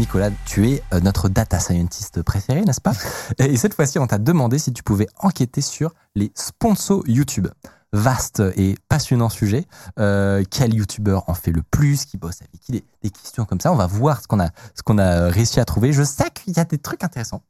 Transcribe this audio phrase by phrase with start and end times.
[0.00, 2.92] Nicolas, tu es euh, notre data scientist préféré, n'est-ce pas?
[3.38, 7.48] Et cette fois-ci, on t'a demandé si tu pouvais enquêter sur les sponsors YouTube.
[7.92, 9.66] Vaste et passionnant sujet.
[9.98, 13.60] Euh, quel YouTuber en fait le plus Qui bosse avec qui des, des questions comme
[13.60, 13.72] ça?
[13.72, 15.92] On va voir ce qu'on a, ce qu'on a réussi à trouver.
[15.92, 17.42] Je sais qu'il y a des trucs intéressants.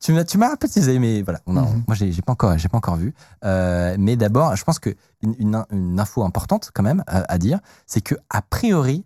[0.00, 1.40] Tu m'as, tu m'as un peu teasé, mais voilà.
[1.46, 1.84] On a- Mhm.
[1.86, 3.14] Moi, j'ai, pas encore, j'ai pas encore vu.
[3.44, 4.90] Euh, mais d'abord, je pense que
[5.22, 9.04] une, une, une info importante quand même euh, à dire, c'est que a priori,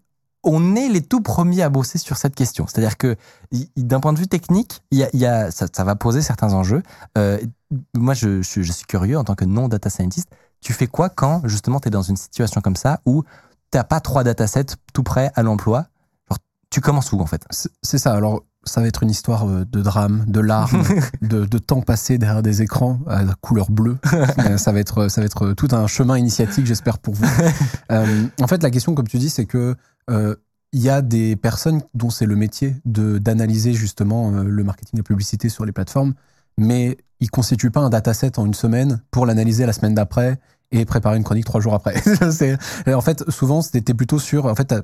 [0.49, 2.67] on est les tout premiers à bosser sur cette question.
[2.67, 3.17] C'est-à-dire que
[3.77, 4.83] d'un point de vue technique,
[5.51, 6.83] ça, va poser certains enjeux.
[7.19, 7.39] Euh,
[7.95, 10.29] moi, je, suis curieux en tant que non data scientist.
[10.61, 13.25] Tu fais quoi quand justement tu es dans une situation comme ça où
[13.71, 15.87] t'as pas trois datasets tout prêts à l'emploi?
[16.71, 17.47] Tu commences où en fait?
[17.83, 18.15] C'est ça.
[18.15, 20.83] Alors, ça va être une histoire euh, de drame, de larmes,
[21.23, 23.99] de, de temps passé derrière des écrans à la couleur bleue.
[24.39, 27.27] Euh, ça va être, ça va être tout un chemin initiatique, j'espère pour vous.
[27.91, 29.75] Euh, en fait, la question, comme tu dis, c'est que
[30.11, 30.35] euh,
[30.73, 34.99] il y a des personnes dont c'est le métier de d'analyser justement euh, le marketing
[34.99, 36.15] et la publicité sur les plateformes,
[36.59, 40.39] mais ils constituent pas un dataset en une semaine pour l'analyser la semaine d'après
[40.71, 41.95] et préparer une chronique trois jours après.
[42.87, 44.45] En fait, souvent, c'était plutôt sur.
[44.45, 44.75] En fait,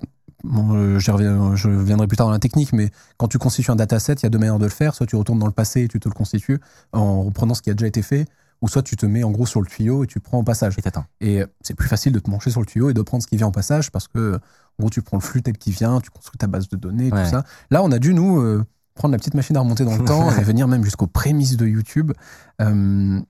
[0.45, 3.71] bon, euh, j'y reviens- je reviendrai plus tard dans la technique, mais quand tu constitues
[3.71, 4.95] un dataset, il y a deux manières de le faire.
[4.95, 6.61] Soit tu retournes dans le passé et tu te le constitues
[6.93, 8.27] en reprenant ce qui a déjà été fait,
[8.63, 10.77] ou soit tu te mets en gros sur le tuyau et tu prends au passage.
[10.79, 11.37] Et.
[11.39, 13.37] Et c'est plus facile de te pencher sur le tuyau et de prendre ce qui
[13.37, 14.41] vient en passage parce que, en
[14.83, 17.25] gros, tu prends le flux tel qu'il vient, tu construis ta base de données, Ouais.
[17.25, 17.45] tout ça.
[17.71, 18.65] Là, on a dû, nous, euh,
[18.95, 21.67] prendre la petite machine à remonter dans le temps et venir même jusqu'aux prémices de
[21.67, 22.13] YouTube.
[22.61, 23.21] Euh,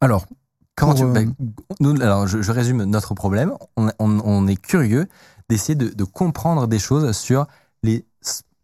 [0.00, 0.26] alors,
[0.76, 1.12] Comment Pour, tu.
[1.12, 1.44] bah, euh,
[1.80, 3.52] nous, alors, je, je résume notre problème.
[3.76, 5.08] On, on- on est curieux
[5.48, 7.46] d'essayer de, comprendre des choses sur
[7.82, 8.04] les,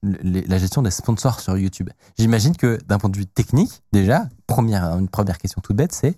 [0.02, 1.90] la gestion des sponsors sur YouTube.
[2.18, 6.16] J'imagine que d'un point de vue technique, déjà, première, une première question toute bête, c'est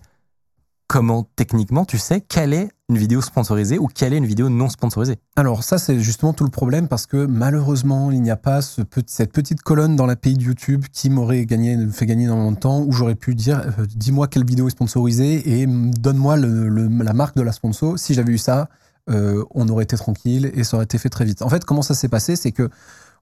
[0.88, 4.68] comment techniquement tu sais quelle est une vidéo sponsorisée ou quelle est une vidéo non
[4.68, 5.18] sponsorisée?
[5.34, 8.82] Alors ça, c'est justement tout le problème parce que malheureusement, il n'y a pas ce
[9.08, 12.80] cette petite colonne dans l'API de YouTube qui m'aurait gagné, fait gagner énormément de temps
[12.82, 17.36] où j'aurais pu dire euh, dis-moi quelle vidéo est sponsorisée et donne-moi le- la marque
[17.36, 17.98] de la sponsor.
[17.98, 18.68] Si j'avais eu ça,
[19.10, 21.42] euh, on aurait été tranquille et ça aurait été fait très vite.
[21.42, 22.68] En fait, comment ça s'est passé C'est que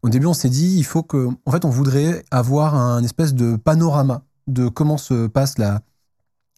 [0.03, 3.35] au début, on s'est dit il faut que, en fait, on voudrait avoir un espèce
[3.35, 5.81] de panorama de comment se passe la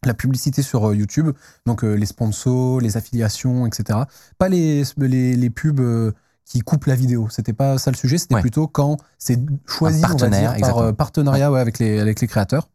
[0.05, 1.31] la publicité sur euh, YouTube,
[1.65, 4.01] donc euh, les sponsors, les affiliations, etc
[4.39, 6.13] pas les, les, les pubs euh,
[6.45, 7.29] qui coupent la vidéo.
[7.31, 8.19] C'était pas ça le sujet.
[8.19, 8.41] C'était Ouais.
[8.41, 12.27] plutôt quand c'est choisi, on va dire, par euh, partenariat ouais, avec, les, avec les
[12.29, 12.69] créateurs.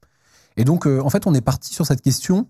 [0.57, 2.47] Et donc, en fait, on est parti sur cette question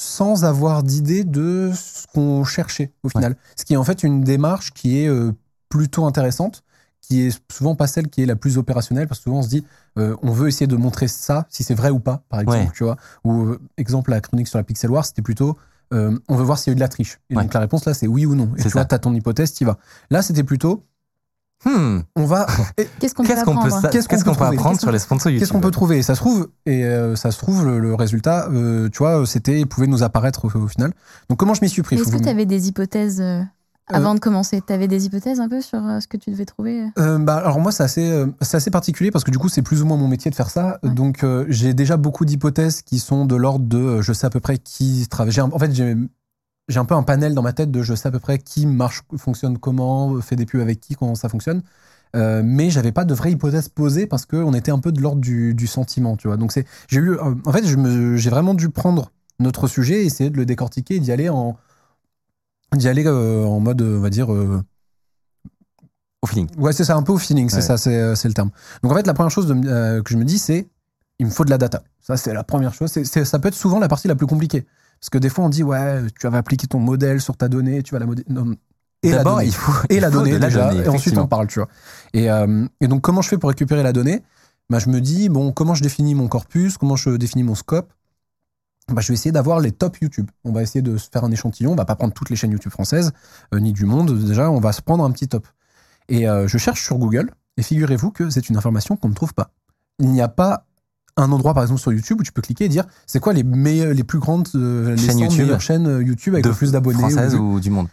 [0.00, 3.34] sans avoir d'idée de ce qu'on cherchait au final.
[3.56, 5.32] Ce qui est en fait une démarche qui est euh,
[5.68, 6.62] plutôt intéressante,
[7.00, 9.48] qui est souvent pas celle qui est la plus opérationnelle, parce que souvent on se
[9.48, 9.64] dit,
[9.98, 12.70] euh, on veut essayer de montrer ça, si c'est vrai ou pas, par exemple, Ouais.
[12.72, 12.96] tu vois.
[13.24, 15.58] Ou euh, exemple, la chronique sur la Pixel War, c'était plutôt,
[15.90, 17.18] on veut voir s'il y a eu de la triche.
[17.28, 17.42] Et Ouais.
[17.42, 18.52] donc la réponse là, c'est oui ou non.
[18.56, 18.84] Et tu vois, ça.
[18.84, 19.78] t'as ton hypothèse, t'y vas.
[20.10, 20.84] Là, c'était plutôt,
[21.64, 22.46] Hmm, on va,
[23.00, 25.52] Qu'est-ce qu'on peut Qu'est-ce qu'on peut, apprendre peut peut Qu'est-ce sur les sponsors YouTube qu'est-ce
[25.52, 25.98] qu'on peut trouver?
[25.98, 29.26] Et ça se trouve, et euh, ça se trouve, le, le résultat, euh, tu vois,
[29.26, 30.92] c'était, pouvait nous apparaître au, au final.
[31.28, 31.96] Donc comment je m'y suis pris?
[31.96, 33.42] Est-ce que vous- tu avais des hypothèses euh,
[33.88, 34.62] avant de commencer?
[34.64, 36.84] Tu avais des hypothèses un peu sur euh, ce que tu devais trouver?
[36.96, 39.62] Euh, bah, alors moi, c'est assez, euh, c'est assez particulier parce que du coup, c'est
[39.62, 40.78] plus ou moins mon métier de faire ça.
[40.84, 40.90] Ouais.
[40.90, 44.30] Donc, euh, j'ai déjà beaucoup d'hypothèses qui sont de l'ordre de euh, je sais à
[44.30, 45.38] peu près qui travaille.
[45.40, 45.96] En fait, j'ai
[46.68, 48.66] j'ai un peu un panel dans ma tête de je sais à peu près qui
[48.66, 51.62] marche, fonctionne comment, fait des pubs avec qui, comment ça fonctionne.
[52.16, 55.20] Euh, mais j'avais pas de vraie hypothèse posée parce qu'on était un peu de l'ordre
[55.20, 56.36] du, du sentiment, tu vois.
[56.36, 60.30] Donc c'est, j'ai eu, euh, en fait, j'ai vraiment dû prendre notre sujet, et essayer
[60.30, 61.56] de le décortiquer, et d'y aller en,
[62.74, 64.32] d'y aller euh, en mode, on va dire.
[64.32, 64.62] euh,
[66.22, 66.48] Au feeling.
[66.58, 67.62] Ouais, c'est ça, un peu au feeling, c'est Ouais.
[67.62, 68.50] ça, c'est le terme.
[68.82, 70.66] Donc en fait, la première chose de que je me dis, c'est
[71.20, 71.82] il me faut de la data.
[72.00, 72.90] Ça, c'est la première chose.
[72.90, 74.66] Ça peut être souvent la partie la plus compliquée.
[75.00, 77.82] Parce que des fois, on dit, ouais, tu vas appliquer ton modèle sur ta donnée,
[77.82, 78.34] tu vas la modéliser.
[79.02, 79.46] Et la D'abord, donnée.
[79.48, 80.68] il faut, Et il la faut donnée, de la déjà.
[80.70, 81.68] donnée, et ensuite, on parle, tu vois.
[82.14, 84.22] Et, euh, et donc, comment je fais pour récupérer la donnée?
[84.70, 86.76] Bah, Je me dis, bon, comment je définis mon corpus?
[86.78, 87.92] Comment je définis mon scope?
[88.92, 90.30] Bah, je vais essayer d'avoir les top YouTube.
[90.44, 91.72] On va essayer de se faire un échantillon.
[91.72, 93.12] On va pas prendre toutes les chaînes YouTube françaises,
[93.54, 94.18] euh, ni du monde.
[94.26, 95.46] Déjà, on va se prendre un petit top.
[96.08, 99.34] Et euh, je cherche sur Google, et figurez-vous que c'est une information qu'on ne trouve
[99.34, 99.50] pas.
[99.98, 100.64] Il n'y a pas
[101.18, 103.42] un endroit, par exemple, sur YouTube où tu peux cliquer et dire c'est quoi les,
[103.44, 105.40] meilleures, les plus grandes euh, les Chaînes 100 YouTube.
[105.40, 106.98] meilleures chaînes euh, YouTube avec De le plus d'abonnés.
[106.98, 107.88] Française ou- ou du monde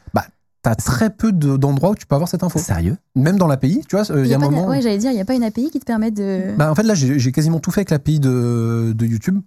[0.62, 2.58] T'as très peu de- d'endroits où tu peux avoir cette info.
[2.58, 2.98] Sérieux?
[3.16, 4.68] Même dans l'API, tu vois, euh, il y a un moment.
[4.68, 6.56] Ouais, j'allais dire, il n'y a pas une API qui te permet de.
[6.58, 9.40] Bah, en fait, là, j'ai quasiment tout fait avec l'API de, de YouTube.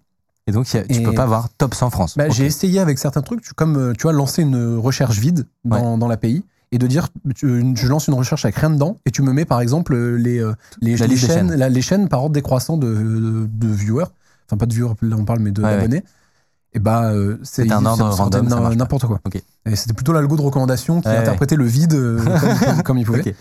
[0.47, 2.15] Et donc, a- tu Et- peux pas voir top 100 France.
[2.17, 2.29] Bah.
[2.29, 6.07] J'ai essayé avec certains trucs, tu- comme tu vois, lancer une recherche vide dans, dans
[6.07, 9.33] l'API et de dire tu- je lance une recherche avec rien dedans et tu me
[9.33, 11.55] mets par exemple les, euh, les, chaînes, chaînes.
[11.55, 14.05] la- les chaînes par ordre décroissant de, de, de viewers,
[14.47, 16.05] enfin pas de viewers, là on parle, mais de- Ouais, d'abonnés.
[16.75, 19.21] Et bah, euh, c'est un ordre n'importe quoi.
[19.25, 19.41] Ok.
[19.65, 21.21] Et c'était plutôt l'algo de recommandation qui Ouais, ouais.
[21.21, 23.35] interprétait le vide euh, comme, comme il pouvait.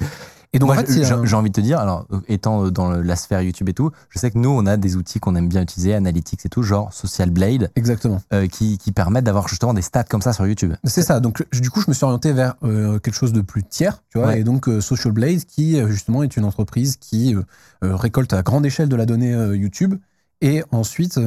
[0.53, 2.89] Et donc Moi, en fait, j'ai j'ai envie de te dire, alors étant euh, dans
[2.89, 5.49] la sphère YouTube et tout, je sais que nous, on a des outils qu'on aime
[5.49, 8.21] bien utiliser, Analytics et tout, genre Social Blade, exactement.
[8.33, 10.73] euh, qui, qui permettent d'avoir justement des stats comme ça sur YouTube.
[10.85, 11.19] C'est ça.
[11.19, 14.17] Donc, du coup, je me suis orienté vers euh, quelque chose de plus tiers, tu
[14.19, 14.39] vois, Ouais.
[14.41, 17.35] et donc euh, Social Blade, qui justement est une entreprise qui
[17.81, 19.95] récolte à grande échelle de la donnée YouTube
[20.41, 21.19] et ensuite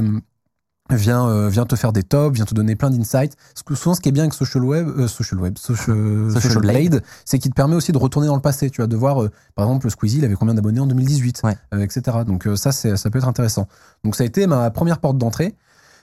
[0.90, 3.36] vient euh, vient te faire des tops, vient te donner plein d'insights.
[3.74, 5.96] Souvent, ce qui est bien avec Social Web, euh, Social Web, Social,
[6.30, 6.90] Social Social Blade.
[6.90, 9.22] Blade, c'est qu'il te permet aussi de retourner dans le passé, tu vois, de voir,
[9.22, 11.56] euh, par exemple, Squeezie, il avait combien d'abonnés en 2018, Ouais.
[11.74, 12.18] euh, etc.
[12.26, 13.68] Donc ça, c'est ça peut être intéressant.
[14.04, 15.54] Donc ça a été ma première porte d'entrée.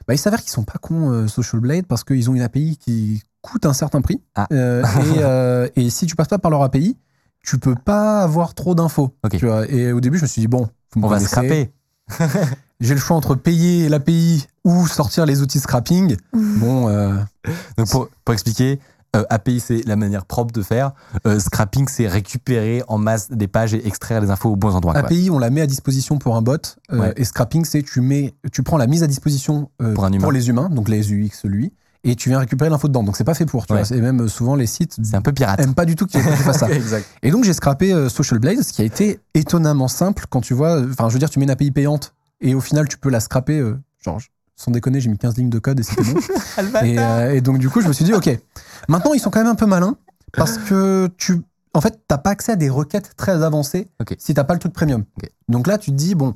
[0.07, 3.22] Bah, il s'avère qu'ils sont pas cons Social Blade parce qu'ils ont une API qui
[3.42, 4.22] coûte un certain prix.
[4.36, 4.48] Ah.
[5.75, 6.98] Et, et si tu passes pas par leur API,
[7.42, 9.16] tu peux pas avoir trop d'infos.
[9.69, 11.72] Et au début, je me suis dit, bon, vous me On va scraper.
[12.79, 16.15] J'ai le choix entre payer l'API ou sortir les outils scrapping.
[16.33, 17.15] Bon, euh,
[17.77, 18.79] Donc pour, pour expliquer,
[19.15, 20.91] euh, API c'est la manière propre de faire.
[21.25, 24.95] Euh, scrapping c'est récupérer en masse des pages et extraire les infos aux bons endroits.
[24.95, 26.57] API, on la met à disposition pour un bot.
[26.91, 27.13] euh, Ouais.
[27.18, 30.69] Et scrapping, c'est tu mets, tu prends la mise à disposition Pour un les humains,
[30.69, 33.01] donc les UX, lui, et tu viens récupérer l'info dedans.
[33.03, 33.65] Donc c'est pas fait pour.
[33.65, 33.81] Tu Ouais.
[33.83, 33.97] vois.
[33.97, 35.59] Et même souvent les sites C'est un peu pirate.
[35.62, 36.69] aiment pas du tout que tu fasses ça.
[36.69, 37.07] exact.
[37.24, 40.79] Et donc j'ai scrappé Social Blade, ce qui a été étonnamment simple quand tu vois.
[40.91, 43.19] Enfin, je veux dire, tu mets une API payante et au final tu peux la
[43.19, 43.60] scraper.
[43.60, 44.19] euh, genre,
[44.56, 46.19] sans déconner, j'ai mis 15 lignes de code et c'était bon.
[46.84, 48.30] et, euh, et donc du coup, je me suis dit, ok.
[48.88, 49.98] Maintenant, ils sont quand même un peu malins
[50.34, 51.42] parce que tu,
[51.74, 54.16] en fait, t'as pas accès à des requêtes très avancées Ok.
[54.18, 55.04] si t'as pas le truc premium.
[55.48, 56.36] Donc là, tu te dis, bon.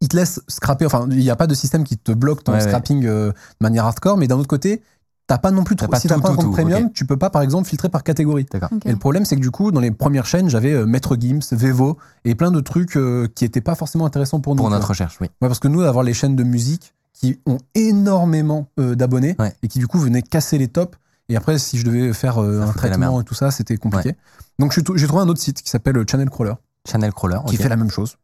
[0.00, 2.52] Ils te laissent scraper, enfin, il n'y a pas de système qui te bloque ton
[2.52, 2.64] Ouais, ouais.
[2.64, 4.82] scrapping euh, de manière hardcore, mais d'un autre côté,
[5.26, 5.88] t'as pas non plus trop.
[5.88, 8.46] pas si t'as pas un compte premium, tu peux pas, par exemple, filtrer par catégorie.
[8.84, 11.40] Et le problème, c'est que du coup, dans les premières chaînes, j'avais euh, Maître Gims,
[11.52, 14.62] Vevo et plein de trucs euh, qui étaient pas forcément intéressants pour nous.
[14.62, 15.28] Pour notre recherche, oui.
[15.42, 19.52] Ouais, parce que nous, d'avoir les chaînes de musique qui ont énormément euh, d'abonnés Ouais.
[19.62, 20.96] et qui du coup venaient casser les tops.
[21.28, 24.14] Et après, si je devais faire euh, un traitement et tout ça, c'était compliqué.
[24.58, 26.54] Donc j'ai trouvé un autre site qui s'appelle Channel Crawler,
[26.88, 27.38] Channel crawler.
[27.48, 28.16] qui fait la même chose,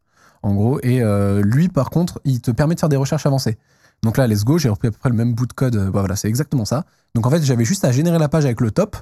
[0.43, 0.79] en gros.
[0.83, 3.59] Et euh, lui, par contre, il te permet de faire des recherches avancées.
[4.03, 5.77] Donc là, let's go, j'ai repris à peu près le même bout de code.
[5.77, 6.85] euh, bah voilà, c'est exactement ça.
[7.15, 8.97] Donc en fait, j'avais juste à générer la page avec le top.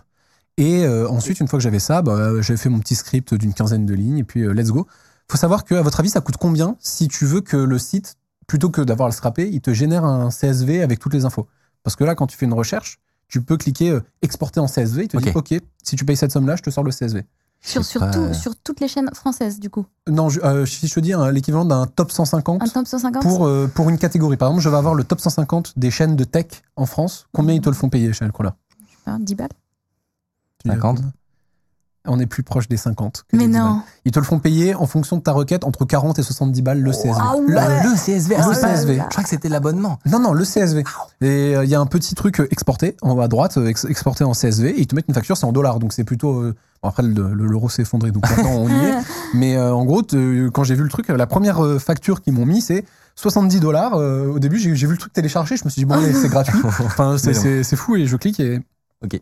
[0.56, 3.54] Et euh, ensuite, une fois que j'avais ça, bah, j'avais fait mon petit script d'une
[3.54, 4.18] quinzaine de lignes.
[4.18, 4.86] Et puis, euh, let's go.
[5.30, 8.16] faut savoir que, à votre avis, ça coûte combien si tu veux que le site,
[8.46, 11.48] plutôt que d'avoir à le scraper, il te génère un CSV avec toutes les infos?
[11.82, 15.04] Parce que là, quand tu fais une recherche, tu peux cliquer euh, exporter en CSV.
[15.04, 17.24] Il te dit, OK, si tu payes cette somme-là, je te sors le CSV.
[17.62, 19.84] Sur, sur, pas- tout- sur toutes les chaînes françaises, du coup.
[20.08, 23.22] Non, je- euh, si je te dis hein, l'équivalent d'un top 150 Un top 150
[23.22, 24.36] pour, euh, pour une catégorie.
[24.38, 26.46] Par exemple, je vais avoir le top 150 des chaînes de tech
[26.76, 27.26] en France.
[27.32, 28.28] Combien ils te le font payer, Je sais
[29.04, 29.48] pas, 10 balles
[30.58, 30.96] Tu dis 50?
[30.96, 31.12] combien
[32.06, 33.24] On est plus proche des 50.
[33.28, 33.82] que Mais des 10 non balles.
[34.06, 36.80] Ils te le font payer en fonction de ta requête entre 40 et 70 balles
[36.80, 37.12] le CSV.
[37.20, 37.82] Ah Le- ouais.
[37.84, 38.36] Le CSV.
[38.36, 38.96] Le ah, pas- CSV.
[38.96, 39.98] Je crois que c'était l'abonnement.
[40.06, 40.82] Non, non, le CSV.
[41.20, 41.26] Et
[41.56, 44.32] euh, il y a un petit truc exporté en haut à droite, ex- exporté en
[44.32, 46.40] CSV, et ils te mettent une facture, c'est en dollars, donc c'est plutôt.
[46.40, 48.94] euh, après, le- le- l'euro s'est effondré, donc maintenant on y est.
[49.34, 52.20] Mais euh, en gros, te- quand j'ai vu le truc, euh, la première euh, facture
[52.22, 52.84] qu'ils m'ont mis, c'est
[53.16, 53.94] 70 dollars.
[53.96, 56.58] Au début, j'ai vu le truc télécharger, je me suis dit, bon, allez, c'est gratuit.
[56.64, 58.60] Enfin, c'est fou, et je clique et.
[59.04, 59.20] Ok.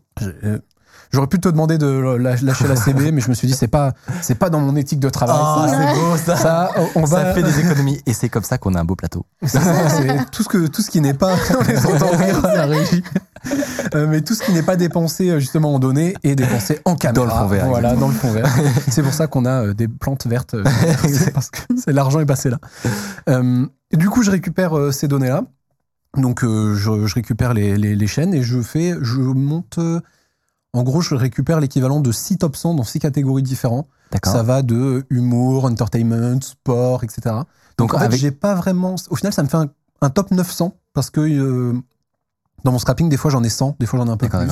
[1.10, 1.86] J'aurais pu te demander de
[2.16, 5.00] lâcher la CB, mais je me suis dit, c'est pas, c'est pas dans mon éthique
[5.00, 5.36] de travail.
[5.40, 5.78] Oh, ça.
[5.78, 6.36] c'est beau ça.
[6.36, 7.24] Ça, on va.
[7.24, 8.00] Ça fait des économies.
[8.06, 9.24] Et c'est comme ça qu'on a un beau plateau.
[9.46, 12.66] C'est tout ce que tout ce qui n'est pas on les entend rire à la
[12.66, 13.02] régie.
[13.94, 16.96] Euh, mais tout ce qui n'est pas dépensé euh, justement en données est dépensé en
[16.96, 17.14] caméra.
[17.14, 18.46] Dans le fond vert, Voilà, dans le fond vert.
[18.90, 20.54] c'est pour ça qu'on a euh, des plantes vertes.
[20.54, 20.64] euh,
[21.08, 21.60] c'est parce que
[21.90, 22.58] l'argent est passé là.
[23.90, 25.44] Et du coup, je récupère ces données-là.
[26.16, 26.74] Donc, je,
[27.06, 29.78] je récupère les, les- les chaînes et je fais, je monte.
[30.78, 33.88] En gros, je récupère l'équivalent de 6 top 100 dans 6 catégories différentes.
[34.32, 37.20] Ça va de humour, entertainment, sport, etc.
[37.24, 37.44] Donc,
[37.76, 38.94] Donc, en fait, j'ai pas vraiment.
[39.10, 39.68] Au final, ça me fait un,
[40.00, 41.74] un top 900 parce que euh,
[42.64, 44.48] dans mon scrapping, des fois j'en ai 100, des fois j'en ai un peu plus.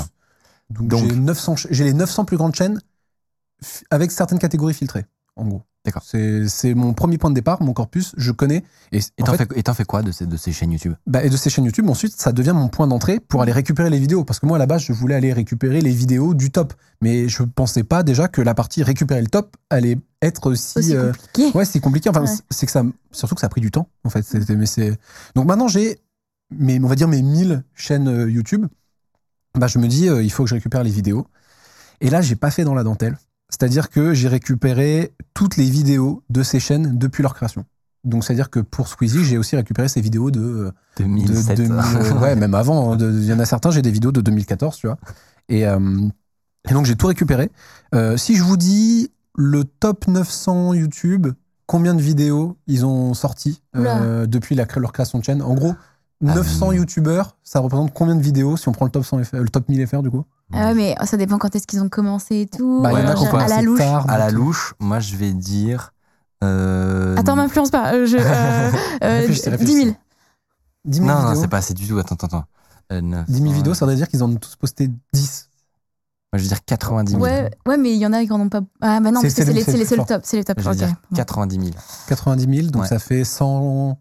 [0.71, 2.80] Donc, Donc- j'ai 900, ch- j'ai les 900 plus grandes chaînes
[3.90, 5.06] avec certaines catégories filtrées,
[5.37, 5.62] en gros.
[5.87, 6.02] D'accord.
[6.05, 8.64] C'est c'est mon premier point de départ, mon corpus, je connais.
[8.93, 10.73] Et, Et en t'en fait, fais, et t'en fais quoi de ces, de ces chaînes
[10.73, 10.93] YouTube?
[11.07, 13.88] Bah, et de ces chaînes YouTube, ensuite, ça devient mon point d'entrée pour aller récupérer
[13.88, 14.25] les vidéos.
[14.25, 16.75] Parce que moi, à la base, je voulais aller récupérer les vidéos du top.
[17.00, 20.78] Mais je pensais pas déjà que la partie récupérer le top allait être aussi.
[20.78, 21.57] Aussi euh, compliqué.
[21.57, 22.11] Ouais, c'est compliqué.
[22.11, 22.35] Enfin, Ouais.
[22.50, 24.23] c'est- que ça, surtout que ça a pris du temps, en fait.
[24.23, 24.99] C'était- Mais c'est
[25.37, 26.00] donc maintenant j'ai,
[26.50, 28.66] mes, on va dire mes 1000 chaînes euh, YouTube.
[29.55, 31.26] Bah, je me dis, euh, il faut que je récupère les vidéos.
[32.00, 33.16] Et là, j'ai pas fait dans la dentelle.
[33.49, 37.65] C'est-à-dire que j'ai récupéré toutes les vidéos de ces chaînes depuis leur création.
[38.05, 41.57] Donc, c'est-à-dire que pour Squeezie, j'ai aussi récupéré ces vidéos de, euh, de 2007.
[41.57, 42.93] 2000, euh, ouais, même avant.
[42.93, 44.99] hein, Il y en a certains, j'ai des vidéos de 2014, tu vois.
[45.49, 46.09] Et, euh,
[46.69, 47.50] et donc, j'ai tout récupéré.
[47.95, 51.29] Euh, si je vous dis le top 900 YouTube,
[51.67, 55.43] combien de vidéos ils ont sorti euh, depuis la, leur création de chaîne?
[55.43, 55.75] En gros,
[56.20, 56.75] 900 Euh.
[56.76, 59.68] YouTubeurs, ça représente combien de vidéos si on prend le top 100 FR, le top
[59.68, 62.46] 1000 FR du coup Ah ouais, mais ça dépend quand est-ce qu'ils ont commencé et
[62.46, 62.80] tout.
[62.82, 63.78] Bah, il y en a Euh, qui ont à la commencé louche.
[63.78, 64.11] tard.
[64.11, 65.92] À la louche, moi je vais dire.
[66.44, 67.94] euh, Attends, m'influence pas.
[67.94, 68.70] Euh, je, euh,
[69.04, 69.76] euh, Réfléchissez, 10 000.
[69.76, 69.96] réfléchissez.
[70.87, 71.40] 10 000 Non, non, vidéos.
[71.42, 71.99] c'est pas assez du tout.
[71.99, 72.44] Attends, attends, attends.
[72.92, 75.49] Euh, 900, 10 000 vidéos, ça veut dire qu'ils en ont tous posté 10.
[76.32, 77.23] Moi je vais dire 90 000.
[77.23, 78.61] Ouais, ouais, mais il y en a qui en ont pas.
[78.80, 80.20] Ah, bah non, C'est- parce que c'est c'est le- les, c'est c'est le les- top.
[80.25, 80.58] C'est le top.
[80.61, 80.76] Je vais ok.
[80.76, 81.16] dire Bon.
[81.16, 81.70] 90 000.
[82.08, 82.88] 90 000, donc Ouais.
[82.88, 83.99] ça fait 100.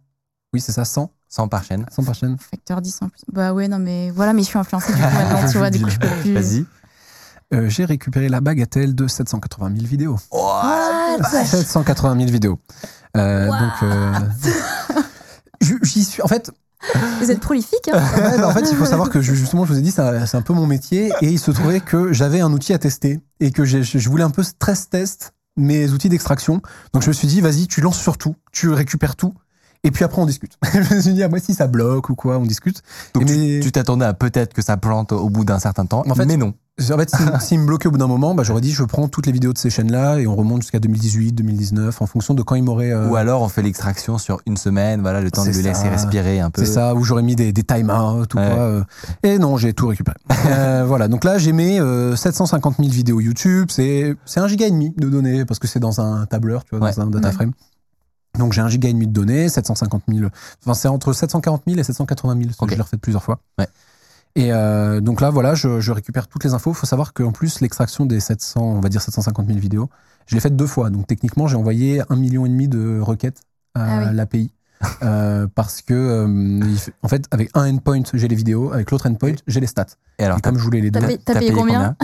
[0.53, 1.11] Oui, c'est ça, 100.
[1.35, 1.85] 100 par chaîne.
[1.91, 2.37] 100 par chaîne.
[2.39, 3.21] Facteur 10 en plus.
[3.33, 5.81] Bah ouais, non, mais voilà, mais je suis influencée du coup maintenant, tu vois, du
[5.81, 6.33] coup je peux plus.
[6.33, 6.65] Vas-y.
[7.53, 10.17] Euh, j'ai récupéré la bagatelle de 780 000 vidéos.
[10.31, 11.17] What?
[11.45, 12.59] 780 000 vidéos.
[13.17, 13.59] Euh, What?
[13.59, 14.13] donc, euh,
[15.83, 16.21] j'y suis.
[16.21, 16.51] En fait,
[17.19, 19.73] Vous êtes prolifique, hein ouais, bah, en fait, il faut savoir que je- justement, je
[19.73, 20.01] vous ai dit, c'est
[20.35, 23.51] un, peu mon métier, et il se trouvait que j'avais un outil à tester et
[23.51, 26.61] que je voulais un peu stress test mes outils d'extraction.
[26.93, 29.33] Donc, je me suis dit, vas-y, tu lances sur tout, tu récupères tout.
[29.85, 30.57] Et puis après, on discute.
[30.73, 32.81] je me suis dit, ah, moi, si ça bloque ou quoi, on discute.
[33.13, 36.03] Donc tu- mais- tu t'attendais à peut-être que ça plante au bout d'un certain temps,
[36.09, 36.53] En fait, mais non.
[36.91, 39.27] En fait, s'il me bloquait au bout d'un moment, bah, j'aurais dit, je prends toutes
[39.27, 42.55] les vidéos de ces chaînes-là et on remonte jusqu'à 2018, 2019, en fonction de quand
[42.55, 42.91] il m'aurait.
[42.91, 45.87] euh, Ou alors on fait l'extraction sur une semaine, voilà, le temps de le laisser
[45.87, 46.65] respirer un peu.
[46.65, 48.49] C'est ça, où j'aurais mis des, des time-out ou Ouais.
[48.53, 48.59] quoi.
[48.63, 48.83] euh.
[49.23, 50.17] Et non, j'ai tout récupéré.
[50.47, 53.69] Euh, voilà, donc là, j'ai mis euh, 750 000 vidéos YouTube.
[53.71, 56.91] C'est un giga et demi de données parce que c'est dans un tableur, tu vois,
[56.91, 57.51] dans un data frame.
[58.37, 60.29] Donc j'ai un giga et demi de données, 750 000.
[60.63, 62.71] Enfin, c'est entre 740 000 et 780 000, parce que Ok.
[62.71, 63.39] je l'ai refait plusieurs fois.
[63.57, 63.67] Ouais.
[64.35, 66.71] Et euh, donc là, voilà, je, je récupère toutes les infos.
[66.71, 69.89] Il faut savoir qu'en plus, l'extraction des 700, on va dire 750 000 vidéos,
[70.27, 70.89] je l'ai faite deux fois.
[70.89, 73.41] Donc techniquement, j'ai envoyé un million et demi de requêtes
[73.75, 74.15] à Ah oui.
[74.15, 74.51] l'API.
[75.03, 76.59] Euh, parce que, euh,
[77.01, 79.85] en fait, avec un endpoint, j'ai les vidéos, avec l'autre endpoint, j'ai les stats.
[80.19, 81.95] Et alors, Et comme je voulais les deux, T'as payé, t'as payé combien?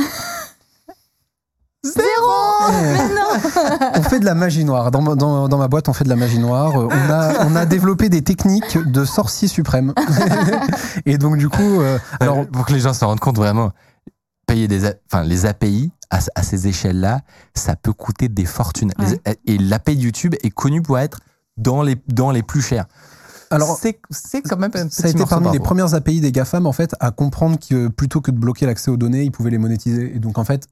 [1.83, 4.91] Zéro Mais non on fait de la magie noire.
[4.91, 6.79] Dans, ma- dans, dans ma boîte, on fait de la magie noire.
[6.79, 9.93] Euh, On a, on a développé des techniques de sorcier suprême.
[11.05, 13.71] Et donc, du coup, euh, alors alors, pour que les gens se rendent compte vraiment,
[14.45, 17.21] payer des, A- enfin les API à, à ces échelles-là,
[17.55, 18.91] ça peut coûter des fortunes.
[18.99, 21.19] Les- et l'API YouTube est connu pour être
[21.57, 22.85] dans les dans les plus chers.
[23.49, 26.71] alors c'est quand même un ça a été parmi les premières API des GAFAM, en
[26.73, 30.15] fait, à comprendre que plutôt que de bloquer l'accès aux données, ils pouvaient les monétiser.
[30.15, 30.67] Et donc, en fait,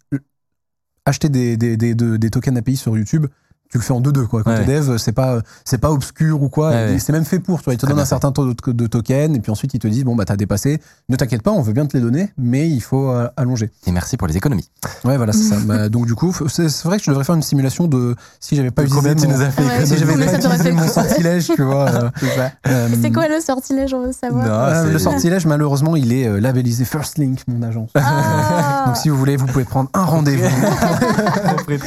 [1.09, 3.27] acheter des, des, des, de- des tokens API sur YouTube,
[3.71, 4.25] tu le fais en 2-2.
[4.27, 4.43] Quoi.
[4.43, 4.65] Quand Ouais.
[4.65, 6.69] t'es dev, c'est pas, c'est pas obscur ou quoi.
[6.71, 6.97] Ouais.
[6.99, 7.59] C'est même fait pour.
[7.59, 8.09] Tu vois, ils te donnent un fait.
[8.09, 10.79] certain taux de, de tokens, et puis ensuite, ils te disent bon, bah, t'as dépassé.
[11.07, 13.69] Ne t'inquiète pas, on veut bien te les donner, mais il faut euh, allonger.
[13.87, 14.69] Et merci pour les économies.
[15.05, 15.55] Ouais, voilà, c'est ça.
[15.65, 18.71] Bah, donc, du coup, c'est vrai que je devrais faire une simulation de si j'avais
[18.71, 21.89] pas utilisé mon, nous as fait si j'avais pas utilisé mon sortilège, tu vois.
[21.89, 22.09] euh,
[22.67, 24.51] euh, C'est quoi le sortilège, on veut savoir Non.
[24.51, 27.89] euh, c'est- le sortilège, malheureusement, il est euh, labellisé First Link, mon agence.
[27.95, 30.43] Ah Donc, si vous voulez, vous pouvez prendre un rendez-vous.
[31.67, 31.77] le,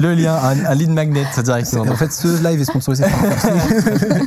[0.00, 1.82] le lien, un, un lead magnet directement.
[1.92, 3.12] en fait, ce live est sponsorisé par.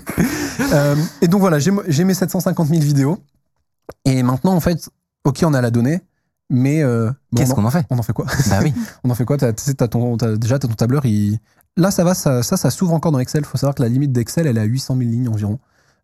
[0.74, 3.20] Euh, et donc, voilà, j'ai mes 750 000 vidéos.
[4.06, 4.90] Et maintenant, en fait,
[5.24, 6.02] ok, on a la donnée,
[6.50, 8.74] mais euh, bon, Qu'est-ce qu'on en fait on en fait quoi Bah oui.
[9.04, 9.38] On en fait quoi?
[9.38, 11.40] Tu sais, t'as ton, t'as- Déjà, t'as ton tableur, il...
[11.78, 13.44] là, ça va, ça, ça, ça s'ouvre encore dans Excel.
[13.44, 15.60] Il faut savoir que la limite d'Excel, elle est à 800 000 lignes environ.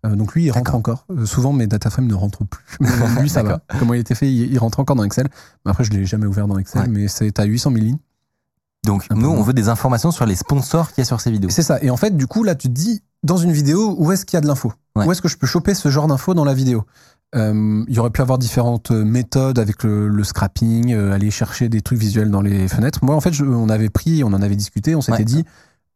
[0.06, 1.06] Euh, donc lui, il rentre encore.
[1.12, 2.63] Euh, souvent, mes data frames ne rentrent plus.
[2.80, 3.62] Mais lui, ça va.
[3.80, 5.27] Comment il était fait, il, il rentre encore dans Excel.
[5.65, 6.88] Mais après, je l'ai jamais ouvert dans Excel, Ouais.
[6.88, 7.98] mais c'est à 800 000 lignes.
[8.86, 11.50] Donc nous, on veut des informations sur les sponsors qu'il y a sur ces vidéos.
[11.50, 11.82] C'est ça.
[11.82, 14.36] Et en fait, du coup, là, tu te dis, dans une vidéo, où est-ce qu'il
[14.36, 14.74] y a de l'info?
[14.96, 15.06] Ouais.
[15.08, 16.84] Où est-ce que je peux choper ce genre d'info dans la vidéo?
[17.36, 21.70] Euh, Il y aurait pu avoir différentes méthodes avec le, le scrapping, euh, aller chercher
[21.70, 23.00] des trucs visuels dans les fenêtres.
[23.04, 25.24] Moi, en fait, je- on avait pris, on en avait discuté, on s'était Ouais.
[25.24, 25.46] dit,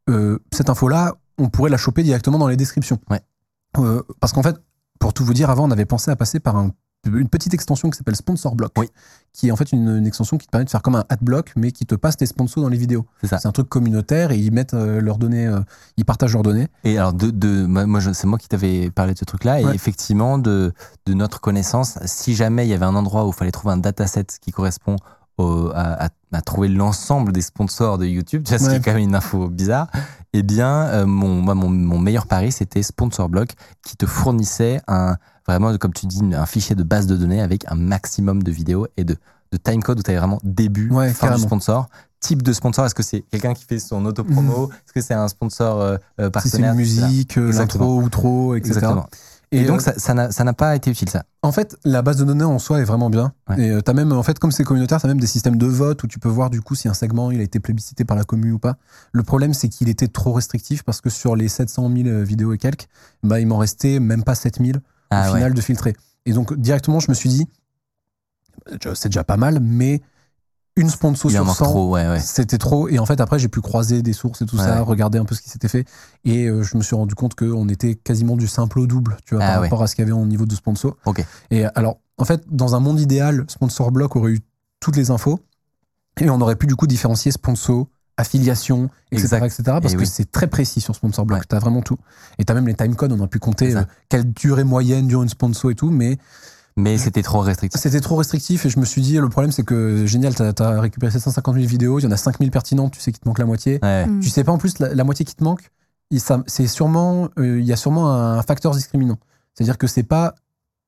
[0.09, 2.99] euh, cette info-là, on pourrait la choper directement dans les descriptions.
[3.11, 3.21] Ouais.
[4.19, 4.55] Parce qu'en fait,
[4.99, 6.71] pour tout vous dire, avant, on avait pensé à passer par un-
[7.15, 8.87] une petite extension qui s'appelle Sponsor Block, Oui.
[9.33, 11.53] qui est en fait une, une extension qui te permet de faire comme un adblock,
[11.55, 13.05] mais qui te passe tes sponsors dans les vidéos.
[13.21, 13.37] C'est ça.
[13.39, 15.59] C'est un truc communautaire et ils mettent euh, leurs données, euh,
[15.97, 16.67] ils partagent leurs données.
[16.83, 19.61] Et alors, de, de, moi, c'est moi qui t'avais parlé de ce truc-là.
[19.61, 19.75] Et Ouais.
[19.75, 20.73] effectivement, de,
[21.05, 23.77] de notre connaissance, si jamais il y avait un endroit où il fallait trouver un
[23.77, 24.95] dataset qui correspond
[25.37, 28.77] au- à, à- à trouver l'ensemble des sponsors de YouTube, tu vois, ce qui Ouais.
[28.77, 29.87] est quand même une info bizarre,
[30.33, 33.49] eh bien, euh, mon, moi, mon, mon meilleur pari, c'était Sponsor Block,
[33.83, 35.15] qui te fournissait un,
[35.47, 38.87] vraiment, comme tu dis, un fichier de base de données avec un maximum de vidéos
[38.97, 39.15] et de,
[39.51, 41.47] de timecode où tu avais vraiment début, Ouais, fin du carrément.
[41.47, 41.89] sponsor.
[42.19, 44.69] Type de sponsor, est-ce que c'est quelqu'un qui fait son autopromo?
[44.71, 46.71] Est-ce que c'est un sponsor euh, euh, Si c'est partenaire?
[46.71, 48.69] une musique, euh, l'intro, outro, etc.
[48.77, 49.07] Exactement.
[49.53, 51.23] Et, donc, ça ça n'a pas été utile, ça.
[51.41, 53.31] En fait, la base de données en soi est vraiment bien.
[53.49, 53.61] Ouais.
[53.61, 56.03] Et euh, t'as même, en fait, comme c'est communautaire, t'as même des systèmes de vote
[56.03, 58.25] où tu peux voir du coup si un segment il a été plébiscité par la
[58.25, 58.75] commune ou pas.
[59.13, 62.51] Le problème, c'est qu'il était trop restrictif parce que sur les 700 000 euh, vidéos
[62.51, 62.87] et quelques,
[63.23, 65.39] bah, il m'en restait même pas 7000 Ah au ouais.
[65.39, 65.95] final de filtrer.
[66.25, 67.47] Et donc, directement, je me suis dit,
[68.85, 70.01] euh, c'est déjà pas mal, mais
[70.75, 72.19] une sponsor sur manque 100, trop, ouais, ouais.
[72.19, 72.87] c'était trop.
[72.87, 75.25] Et en fait, après, j'ai pu croiser des sources et tout Ouais, ça, regarder un
[75.25, 75.85] peu ce qui s'était fait.
[76.23, 79.35] Et euh, je me suis rendu compte qu'on était quasiment du simple au double, tu
[79.35, 80.95] vois, Ah par rapport à ce qu'il y avait au niveau de sponsor.
[81.05, 81.25] Ok.
[81.49, 84.39] Et alors, en fait, dans un monde idéal, Sponsor Block aurait eu
[84.79, 85.39] toutes les infos.
[86.19, 87.87] Et on aurait pu du coup différencier sponsor,
[88.17, 89.37] affiliation, etc.
[89.43, 89.63] Etc.
[89.65, 90.07] parce Et que oui.
[90.07, 91.39] c'est très précis sur Sponsor Block.
[91.39, 91.45] Ouais.
[91.47, 91.97] T'as vraiment tout.
[92.39, 95.29] Et t'as même les timecodes, on a pu compter euh, quelle durée moyenne dure une
[95.29, 95.89] sponsor et tout.
[95.91, 96.17] Mais
[96.75, 97.79] Mais c'était trop restrictif.
[97.79, 100.81] c'était trop restrictif et je me suis dit, le problème c'est que génial, t'as as
[100.81, 103.39] récupéré 750 000 vidéos, il y en a 5000 pertinentes, tu sais qu'il te manque
[103.39, 103.79] la moitié.
[103.83, 104.05] Ouais.
[104.05, 104.19] Mm.
[104.19, 105.69] Tu sais pas en plus la, la moitié qui te manque,
[106.47, 109.17] c'est sûrement, euh, il y a sûrement un facteur discriminant.
[109.53, 110.35] C'est-à-dire que c'est pas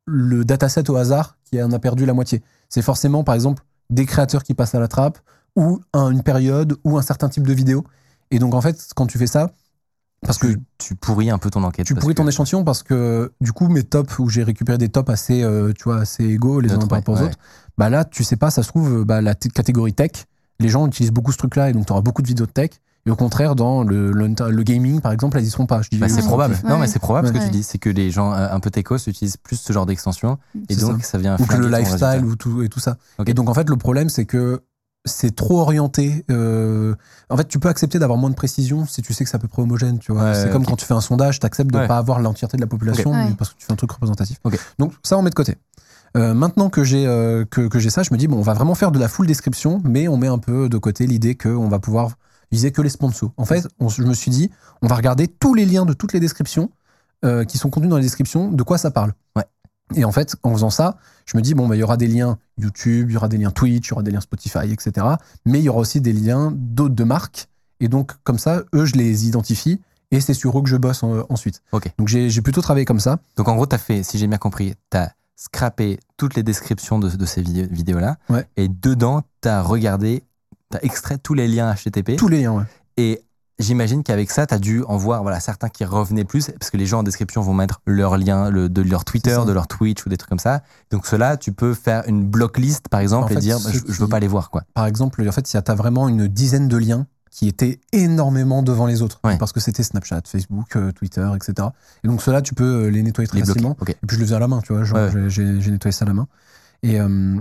[0.05, 2.41] le dataset au hasard qui en a perdu la moitié.
[2.69, 5.19] C'est forcément, par exemple, des créateurs qui passent à la trappe
[5.55, 7.83] ou un- une période ou un certain type de vidéo.
[8.31, 9.51] Et donc en fait, quand tu fais ça,
[10.21, 11.85] parce que tu, tu pourris un peu ton enquête.
[11.85, 14.89] tu pourris ton que- échantillon parce que du coup mes tops où j'ai récupéré des
[14.89, 17.37] tops assez euh, tu vois assez égaux les uns par rapport aux ouais, autres
[17.77, 20.11] bah là tu sais pas ça se trouve bah, la catégorie tech
[20.59, 22.51] les gens utilisent beaucoup ce truc là et donc tu auras beaucoup de vidéos de
[22.51, 22.71] tech
[23.05, 26.09] et au contraire dans le, le, le gaming par exemple elles y seront pas Bah,
[26.09, 26.21] c'est Ouais.
[26.23, 26.57] probable.
[26.67, 27.63] Non, mais c'est probable ce que tu dis.
[27.63, 30.37] C'est que les gens euh, un peu techos utilisent plus ce genre d'extension
[30.67, 31.37] et donc ça, vient.
[31.39, 34.09] ou que le lifestyle ou tout et tout ça et donc en fait le problème
[34.09, 34.61] c'est que
[35.05, 36.93] c'est trop orienté euh,
[37.29, 39.39] en fait tu peux accepter d'avoir moins de précision si tu sais que c'est à
[39.39, 41.71] peu près homogène tu vois Ouais, c'est comme quand tu fais un sondage tu acceptes
[41.71, 41.87] de Ouais.
[41.87, 43.15] pas avoir l'entièreté de la population Ok.
[43.15, 43.35] mais Ouais.
[43.37, 44.59] parce que tu fais un truc représentatif Ok.
[44.77, 45.55] donc ça on met de côté
[46.17, 48.53] Euh, maintenant que j'ai euh, que, que j'ai ça je me dis bon on va
[48.53, 51.69] vraiment faire de la full description mais on met un peu de côté l'idée qu'on
[51.69, 52.17] va pouvoir
[52.51, 54.49] viser que les sponsors en fait on- je me suis dit
[54.81, 56.71] on va regarder tous les liens de toutes les descriptions
[57.25, 59.45] euh, qui sont contenus dans les descriptions de quoi ça parle Ouais.
[59.95, 62.07] Et en fait, en faisant ça, je me dis, bon, bah, il y aura des
[62.07, 65.05] liens YouTube, il y aura des liens Twitch, il y aura des liens Spotify, etc.
[65.45, 67.47] Mais il y aura aussi des liens d'autres de marques.
[67.79, 69.79] Et donc, comme ça, eux, je les identifie
[70.11, 71.61] et c'est sur eux que je bosse en- ensuite.
[71.71, 71.89] Ok.
[71.97, 73.19] Donc, j'ai plutôt travaillé comme ça.
[73.37, 76.43] Donc en gros, tu as fait, si j'ai bien compris, tu as scrappé toutes les
[76.43, 78.17] descriptions de, de ces vidéos- vidéos-là.
[78.29, 78.45] Ouais.
[78.57, 80.23] Et dedans, tu as regardé,
[80.71, 82.15] tu as extrait tous les liens HTTP.
[82.17, 82.63] Tous les liens, ouais.
[82.97, 83.21] Et
[83.59, 86.77] j'imagine qu'avec ça, tu as dû en voir voilà, certains qui revenaient plus, parce que
[86.77, 90.05] les gens en description vont mettre leur lien le, de leur Twitter, de leur Twitch
[90.05, 90.61] ou des trucs comme ça.
[90.91, 93.99] Donc cela, tu peux faire une blocklist, par exemple, En et dire, bah, je, je
[93.99, 94.49] veux pas les voir.
[94.49, 94.63] quoi.
[94.73, 98.87] Par exemple, en fait, tu as vraiment une dizaine de liens qui étaient énormément devant
[98.87, 99.19] les autres.
[99.23, 99.37] Ouais.
[99.37, 101.67] Parce que c'était Snapchat, Facebook, euh, Twitter, etc.
[102.03, 103.77] Et donc, ceux-là, tu peux euh, les nettoyer très Les facilement.
[103.87, 104.81] Et puis, je le faisais à la main, tu vois.
[104.81, 106.27] Ouais, j'ai- nettoyé ça à la main.
[106.81, 107.35] Et, euh,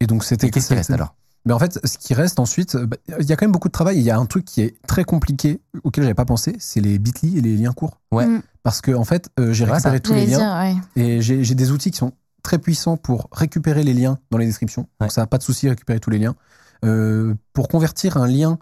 [0.00, 0.48] et donc, c'était.
[0.48, 1.14] Et qu'est-ce qui reste alors?
[1.46, 3.72] Mais en fait, ce qui reste ensuite, bah, il y a quand même beaucoup de
[3.72, 3.96] travail.
[3.96, 6.98] Il y a un truc qui est très compliqué auquel j'avais pas pensé, c'est les
[6.98, 7.98] bit.ly et les liens courts.
[8.12, 8.26] Ouais.
[8.26, 8.42] Mm.
[8.62, 10.00] Parce que en fait, euh, j'ai récupéré ça.
[10.00, 11.02] tous les liens dire, ouais.
[11.02, 14.82] et j'ai des outils qui sont très puissants pour récupérer les liens dans les descriptions.
[14.82, 15.06] Ouais.
[15.06, 16.34] Donc ça n'a pas de souci récupérer tous les liens.
[16.84, 18.58] Euh, pour convertir un lien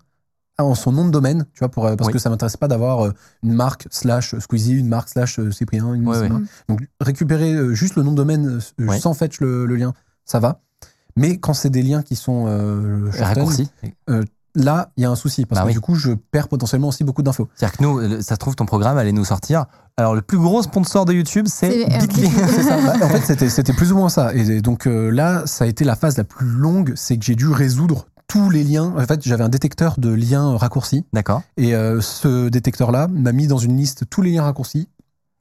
[0.61, 2.13] en son nom de domaine, tu vois, pour, euh, parce Oui.
[2.13, 3.13] que ça m'intéresse pas d'avoir
[3.45, 6.29] une marque slash Squeezie, une marque slash Cyprien, une Ouais, ouais.
[6.29, 6.43] marque.
[6.69, 8.61] Donc récupérer juste le nom de domaine
[9.01, 10.61] sans fetch le, le lien, ça va.
[11.19, 13.69] Mais quand c'est des liens qui sont euh, shorten, Raccourci.
[14.55, 15.73] là, il y a un souci parce Bah que oui.
[15.75, 17.49] du coup, je perds potentiellement aussi beaucoup d'infos.
[17.55, 19.67] C'est-à-dire que nous, le- ça se trouve, ton programme allait nous sortir.
[19.97, 22.29] Alors, le plus gros sponsor de YouTube, c'est euh, Bitly.
[22.49, 22.77] C'est ça.
[22.81, 24.33] Bah, en fait, c'était, c'était plus ou moins ça.
[24.35, 27.35] Et donc euh, là, ça a été la phase la plus longue, c'est que j'ai
[27.35, 28.93] dû résoudre tous les liens.
[28.97, 31.05] En fait, j'avais un détecteur de liens raccourcis.
[31.13, 31.43] D'accord.
[31.57, 34.89] Et euh, ce détecteur-là m'a mis dans une liste tous les liens raccourcis.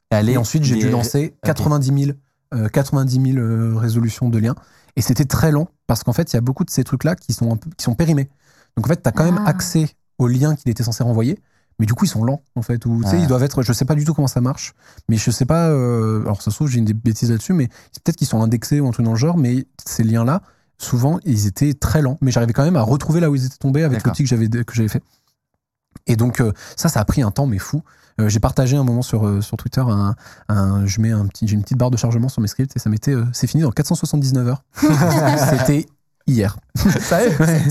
[0.09, 2.17] Allez, Et ensuite, j'ai les- dû lancer 90 000,
[2.53, 4.55] euh, 90 000 euh, résolutions de liens.
[4.97, 7.31] Et c'était très lent parce qu'en fait, il y a beaucoup de ces trucs-là qui
[7.31, 8.29] sont, un peu, qui sont périmés.
[8.75, 9.49] Donc en fait, tu as quand même Ah.
[9.49, 11.39] accès aux liens qu'il était censé renvoyer.
[11.79, 12.83] Mais du coup, ils sont lents, en fait.
[12.87, 13.21] Ou, tu sais, Ah.
[13.21, 13.61] ils doivent être.
[13.61, 14.73] Je sais pas du tout comment ça marche.
[15.07, 15.69] Mais je sais pas.
[15.69, 17.53] euh, alors, ça se trouve, j'ai une des bêtises là-dessus.
[17.53, 19.37] Mais peut-être qu'ils sont indexés ou un truc dans le genre.
[19.37, 20.41] Mais ces liens-là,
[20.79, 22.17] souvent, ils étaient très lents.
[22.21, 24.49] Mais j'arrivais quand même à retrouver là où ils étaient tombés avec l'outil que j'avais
[24.49, 25.03] que j'avais fait.
[26.07, 27.83] Et donc, euh, ça, ça a pris un temps, mais fou.
[28.19, 30.15] Euh, j'ai partagé un moment sur, euh, sur Twitter un,
[30.49, 32.79] un- je mets un petit, j'ai une petite barre de chargement sur mes scripts et
[32.79, 34.63] ça m'était, euh, c'est fini dans 479 heures.
[35.51, 35.85] C'était
[36.25, 36.57] hier.
[36.85, 37.69] Est.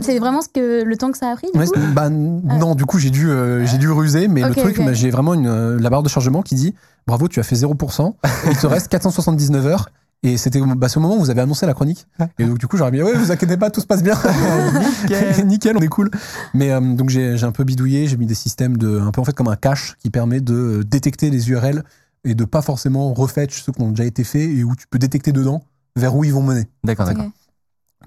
[0.00, 2.08] C'est vraiment ce que, le temps que ça a pris, du Ouais, coup c'est- bah,
[2.10, 5.34] non, du coup, j'ai dû, euh, j'ai dû ruser, mais le truc, bah, j'ai vraiment
[5.34, 6.74] une, la barre de chargement qui dit
[7.06, 8.14] bravo, tu as fait 0%,
[8.50, 9.88] il te reste 479 heures.
[10.22, 12.06] Et c'était bah, ce moment où vous avez annoncé la chronique.
[12.38, 14.14] Et donc, du coup, j'aurais dit, ouais, vous inquiétez pas, tout se passe bien.
[15.02, 15.46] Nickel.
[15.46, 16.10] Nickel, on est cool.
[16.52, 19.24] Mais euh, donc, j'ai un peu bidouillé, j'ai mis des systèmes de, un peu en
[19.24, 21.84] fait comme un cache qui permet de euh, détecter les URL
[22.24, 24.98] et de pas forcément refetch ceux qui ont déjà été faits et où tu peux
[24.98, 25.62] détecter dedans
[25.96, 26.68] vers où ils vont mener.
[26.84, 27.24] D'accord, d'accord.
[27.24, 27.32] Ok.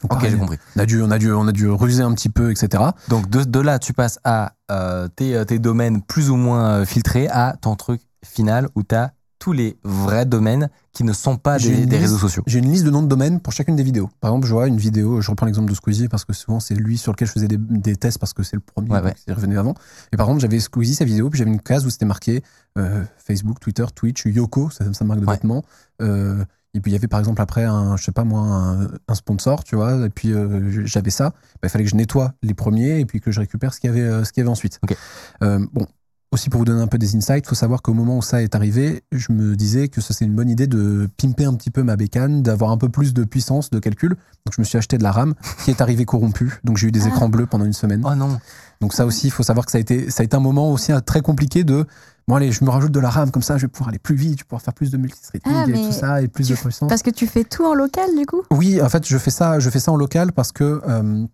[0.02, 0.58] Donc, Ok, pareil, j'ai compris.
[0.76, 2.84] On a dû, on a dû, on a dû ruser un petit peu, etc.
[3.10, 7.28] Donc de, de là, tu passes à euh, tes, tes domaines plus ou moins filtrés
[7.30, 9.14] à ton truc final où tu as
[9.44, 12.44] tous les vrais domaines qui ne sont pas des, liste- réseaux sociaux.
[12.48, 14.10] J'ai une liste de noms de domaines pour chacune des vidéos.
[14.22, 16.76] Par exemple, je vois une vidéo, je reprends l'exemple de Squeezie parce que souvent c'est
[16.76, 19.14] lui sur lequel je faisais des, des tests parce que c'est le premier Ouais, ouais.
[19.26, 19.74] c'est revenu avant.
[20.14, 22.42] Et par exemple, j'avais Squeezie sa vidéo, puis j'avais une case où c'était marqué
[22.78, 25.34] euh, Facebook, Twitter, Twitch, Yoko, ça, ça marque de Ouais.
[25.34, 25.66] vêtements.
[26.02, 28.88] Euh, et puis il y avait par exemple après un, je sais pas moi, un,
[29.10, 30.06] un sponsor, tu vois.
[30.06, 31.32] Et puis euh, j'avais ça.
[31.32, 33.94] Bah, il fallait que je nettoie les premiers et puis que je récupère ce qu'il
[33.94, 34.80] y avait, ce qu'il y avait ensuite.
[34.84, 34.96] Ok.
[35.44, 35.86] Euh, bon.
[36.34, 38.56] Aussi pour vous donner un peu des insights, faut savoir qu'au moment où ça est
[38.56, 41.84] arrivé, je me disais que ça c'est une bonne idée de pimper un petit peu
[41.84, 44.10] ma bécane, d'avoir un peu plus de puissance de calcul.
[44.46, 46.60] Donc je me suis acheté de la RAM qui est arrivée corrompue.
[46.64, 47.10] Donc j'ai eu des Ah.
[47.10, 48.02] écrans bleus pendant une semaine.
[48.04, 48.40] Oh non.
[48.82, 50.72] Donc ça aussi, il faut savoir que ça a été, ça a été un moment
[50.72, 51.86] aussi euh, très compliqué de
[52.28, 54.16] bon allez, je me rajoute de la RAM comme ça, je vais pouvoir aller plus
[54.16, 56.56] vite, je vais pouvoir faire plus de multithreading Ah, et tout ça et plus de
[56.56, 56.90] puissance.
[56.90, 58.42] Parce que tu fais tout en local, du coup?
[58.50, 61.26] Oui, en fait, je fais ça, je fais ça en local parce que euh,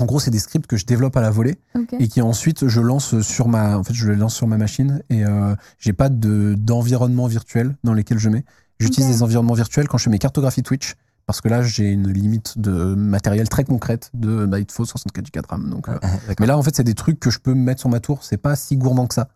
[0.00, 1.58] en gros, c'est des scripts que je développe à la volée
[1.98, 5.02] et qui ensuite je lance sur ma, en fait, je les lance sur ma machine
[5.10, 8.44] et euh, j'ai pas de d'environnement virtuel dans lesquels je mets.
[8.78, 10.94] J'utilise des environnements virtuels quand je fais mes cartographies Twitch
[11.26, 14.84] parce que là, j'ai une limite de matériel très concrète de bah, il te faut
[14.84, 15.68] 64 Go de RAM.
[15.68, 15.98] Donc, euh,
[16.40, 18.22] mais là, en fait, c'est des trucs que je peux mettre sur ma tour.
[18.22, 19.28] C'est pas si gourmand que ça.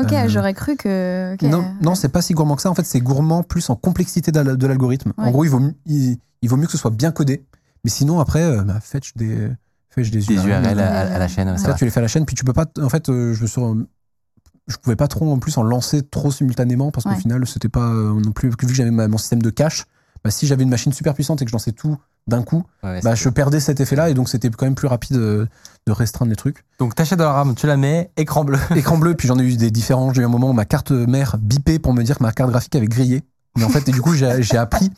[0.00, 1.36] Ok, Euh, j'aurais cru que.
[1.46, 2.70] Non, non, c'est pas si gourmand que ça.
[2.70, 5.12] En fait, c'est gourmand plus en complexité de l'algorithme.
[5.16, 7.46] En gros, il vaut, il, il vaut mieux que ce soit bien codé.
[7.84, 9.48] Mais sinon, après, euh, bah, fetch des,
[9.90, 11.58] fetch des, Des URL à, à la chaîne, Ouais.
[11.58, 12.66] ça tu les fais à la chaîne, puis tu peux pas.
[12.80, 13.60] En fait, euh, je me suis.
[14.66, 17.16] Je pouvais pas trop en plus en lancer trop simultanément parce qu'au Ouais.
[17.16, 18.50] final, c'était pas euh, non plus.
[18.50, 19.86] Vu que j'avais mon système de cache,
[20.22, 21.96] bah, si j'avais une machine super puissante et que je lançais tout
[22.26, 25.16] d'un coup, Ouais, bah, je perdais cet effet-là et donc c'était quand même plus rapide
[25.16, 25.46] euh,
[25.86, 26.66] de restreindre les trucs.
[26.78, 28.58] Donc t'achètes de la RAM, tu la mets, écran bleu.
[28.76, 30.12] Écran bleu, puis j'en ai eu des différents.
[30.12, 32.50] J'ai eu un moment où ma carte mère bipait pour me dire que ma carte
[32.50, 33.22] graphique avait grillé.
[33.56, 34.90] Mais en fait, et du coup, j'ai appris,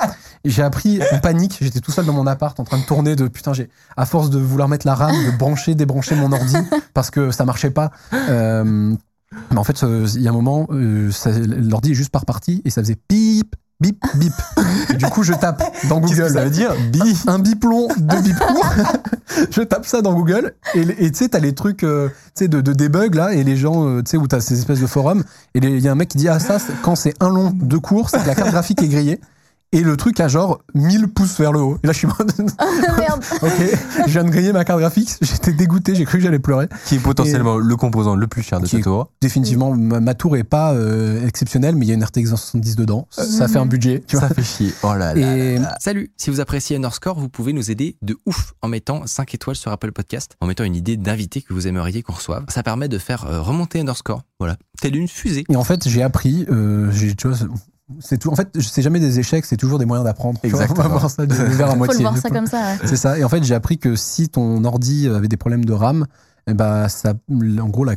[0.44, 1.58] j'ai appris en panique.
[1.60, 4.30] J'étais tout seul dans mon appart en train de tourner de putain, j'ai, à force
[4.30, 6.56] de vouloir mettre la RAM, de brancher, débrancher mon ordi
[6.94, 7.90] parce que ça marchait pas.
[8.12, 8.94] Euh,
[9.50, 11.10] mais en fait, euh, il y a un moment, euh,
[11.46, 14.32] l'ordi est juste par partie et ça faisait bip, bip, bip.
[14.90, 17.00] Et du coup, je tape dans que Google ça veut dire Bi.
[17.26, 18.72] un bip long, deux bips courts.
[19.50, 22.08] je tape ça dans Google et tu sais, t'as les trucs euh,
[22.40, 24.86] de, de debug là et les gens, euh, tu sais, où t'as ces espèces de
[24.86, 25.24] forums
[25.54, 27.80] et il y a un mec qui dit Ah, ça, quand c'est un long, deux
[27.80, 29.20] courts, c'est que la carte graphique est grillée.
[29.72, 31.78] Et le truc a genre 1000 pouces vers le haut.
[31.84, 32.32] Et là, je suis mode,
[32.98, 33.22] Merde.
[33.42, 33.50] ok,
[34.06, 35.10] je viens de griller ma carte graphique.
[35.20, 36.66] J'étais dégoûté, j'ai cru que j'allais pleurer.
[36.86, 39.12] Qui est potentiellement le composant le plus cher de Qui ce est- tour.
[39.20, 42.74] Définitivement, ma, ma tour est pas euh, exceptionnelle, mais il y a une RTX 70
[42.74, 43.06] dedans.
[43.10, 44.26] Ça fait un budget, tu vois.
[44.28, 44.72] Ça fait chier.
[44.82, 45.20] Oh là là.
[45.20, 49.32] Et Salut, si vous appréciez Underscore, vous pouvez nous aider de ouf en mettant 5
[49.36, 52.44] étoiles sur Apple Podcast, en mettant une idée d'invité que vous aimeriez qu'on reçoive.
[52.48, 55.44] Ça permet de faire euh, remonter Underscore, voilà, telle une fusée.
[55.48, 57.36] Et en fait, j'ai appris, euh, j'ai, tu vois,
[57.98, 58.30] c'est- tout.
[58.30, 60.38] En fait, c'est jamais des échecs, c'est toujours des moyens d'apprendre.
[60.42, 60.80] Exactement.
[60.80, 61.96] On va voir ça verre à Faut moitié.
[61.98, 62.58] le voir ça comme ça.
[62.58, 62.78] ouais.
[62.84, 63.18] C'est ça.
[63.18, 66.06] Et en fait, j'ai appris que si ton ordi avait des problèmes de RAM,
[66.46, 67.96] eh ben, ça, en gros, la,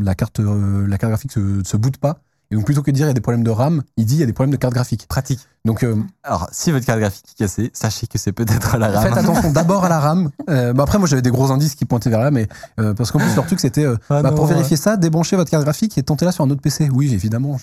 [0.00, 2.18] la carte, euh, la carte graphique se, se boot pas.
[2.50, 4.14] Et donc, plutôt que de dire il y a des problèmes de RAM, il dit
[4.16, 5.06] il y a des problèmes de carte graphique.
[5.08, 5.40] Pratique.
[5.66, 5.94] Donc, euh,
[6.24, 9.08] Alors, si votre carte graphique est cassée, sachez que c'est peut-être la RAM.
[9.08, 10.30] faites attention d'abord à la RAM.
[10.48, 12.48] Euh, bah après, moi, j'avais des gros indices qui pointaient vers là, mais
[12.80, 14.54] euh, parce qu'en plus, leur truc, c'était euh, Ah bah, non, pour ouais.
[14.54, 16.88] vérifier ça, débranchez votre carte graphique et tentez-la sur un autre PC.
[16.92, 17.56] Oui, évidemment.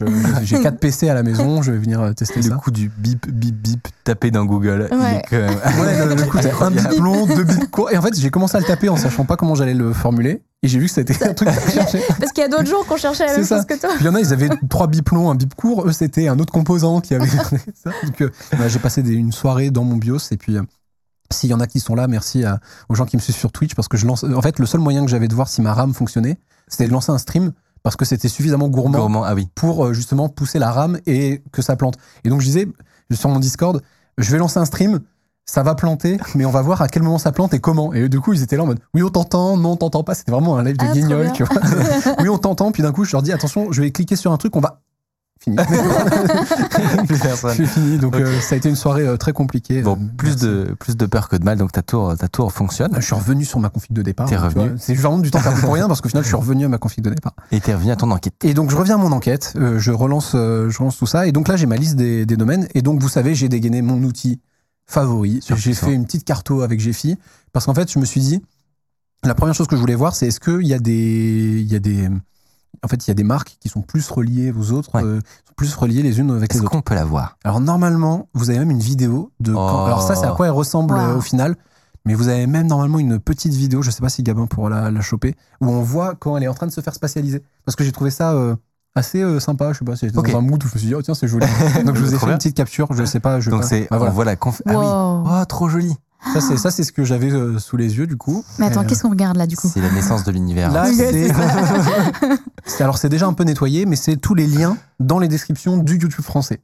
[0.43, 2.55] J'ai quatre PC à la maison, je vais venir tester Le ça.
[2.55, 4.87] coup du bip, bip, bip tapé dans Google.
[4.91, 5.15] il Ouais.
[5.17, 7.91] est quand même- Ouais, le, le coup, c'est un bip long, deux bips courts.
[7.91, 10.41] Et en fait, j'ai commencé à le taper en sachant pas comment j'allais le formuler.
[10.63, 12.01] Et j'ai vu que c'était un truc à chercher.
[12.19, 13.57] Parce qu'il y a d'autres gens qui ont cherché la C'est même ça.
[13.57, 13.89] chose que toi.
[13.95, 15.87] Puis il y en a, ils avaient trois bips longs, un bip court.
[15.87, 17.27] Eux, c'était un autre composant qui avait
[17.91, 18.05] ça.
[18.05, 20.19] Donc, euh, bah, j'ai passé des- une soirée dans mon BIOS.
[20.31, 20.63] Et puis, euh,
[21.31, 23.51] s'il y en a qui sont là, merci à- aux gens qui me suivent sur
[23.51, 23.75] Twitch.
[23.75, 24.23] Parce que je lance.
[24.23, 26.91] En fait, le seul moyen que j'avais de voir si ma RAM fonctionnait, c'était de
[26.93, 27.51] lancer un stream.
[27.83, 29.47] Parce que c'était suffisamment gourmand Gourmand, ah oui.
[29.55, 31.95] pour euh, justement pousser la RAM et que ça plante.
[32.25, 32.67] Et donc je disais
[33.13, 33.81] sur mon Discord,
[34.17, 34.99] je vais lancer un stream,
[35.45, 37.93] ça va planter, mais on va voir à quel moment ça plante et comment.
[37.93, 40.15] Et du coup, ils étaient là en mode oui, on t'entend, non, on t'entend pas.
[40.15, 41.55] C'était vraiment un live de Ah, guignol, tu vois.
[42.19, 44.37] oui, on t'entend, puis d'un coup, je leur dis attention, je vais cliquer sur un
[44.37, 44.81] truc, on va.
[45.39, 45.55] Fini.
[47.07, 47.55] Plus personne.
[47.55, 47.97] J'ai fini.
[47.97, 49.81] Donc euh, ça a été une soirée euh, très compliquée.
[49.81, 50.43] Bon, Euh, plus merci.
[50.45, 52.91] de, plus de peur que de mal, donc ta tour, ta tour fonctionne.
[52.95, 54.27] Je suis revenu sur ma config de départ.
[54.27, 54.71] T'es revenu.
[54.77, 56.77] C'est vraiment du temps perdu pour rien parce qu'au final, je suis revenu à ma
[56.77, 57.33] config de départ.
[57.51, 58.33] Et t'es revenu à ton enquête.
[58.43, 61.31] Et donc je reviens à mon enquête, euh, je relance, je relance tout ça, et
[61.31, 64.01] donc là j'ai ma liste des, des domaines, et donc vous savez j'ai dégainé mon
[64.03, 64.39] outil
[64.85, 67.17] favori, j'ai fait une petite carto avec Gephi,
[67.53, 68.41] parce qu'en fait je me suis dit,
[69.23, 71.75] la première chose que je voulais voir c'est est-ce qu'il y a des, il y
[71.75, 72.09] a des,
[72.83, 75.03] En fait, il y a des marques qui sont plus reliées aux autres, Ouais.
[75.03, 76.71] euh, sont plus reliées les unes avec les Est-ce autres.
[76.71, 77.37] qu'on peut la voir?
[77.43, 79.53] Alors normalement, vous avez même une vidéo de.
[79.53, 79.85] quand- Oh.
[79.87, 80.99] Alors ça, c'est à quoi elle ressemble Wow.
[80.99, 81.55] euh, au final.
[82.05, 84.91] Mais vous avez même normalement une petite vidéo, je sais pas si Gabin pourra la,
[84.91, 87.43] la choper, où on voit quand elle est en train de se faire spatialiser.
[87.65, 88.55] Parce que j'ai trouvé ça euh,
[88.95, 90.31] assez euh, sympa, je sais pas, j'étais Ok.
[90.31, 91.45] dans un mood où je me suis dit, oh tiens, c'est joli.
[91.85, 92.35] Donc je vous ai fait bien.
[92.35, 93.67] une petite capture, je sais pas, je Donc pas.
[93.67, 94.11] c'est, Bah, voilà.
[94.11, 94.61] on voit la conf...
[94.65, 94.85] Ah oui.
[95.41, 95.93] Oh, trop joli.
[96.33, 98.43] Ça, c'est ça, c'est ce que j'avais euh, sous les yeux du coup.
[98.59, 99.69] Mais attends, euh, qu'est-ce qu'on regarde là du coup?
[99.71, 100.71] C'est la naissance de l'univers.
[100.71, 101.11] Là, c'est.
[101.29, 101.33] c'est
[102.65, 105.77] C'est- Alors, c'est déjà un peu nettoyé, mais c'est tous les liens dans les descriptions
[105.77, 106.59] du YouTube français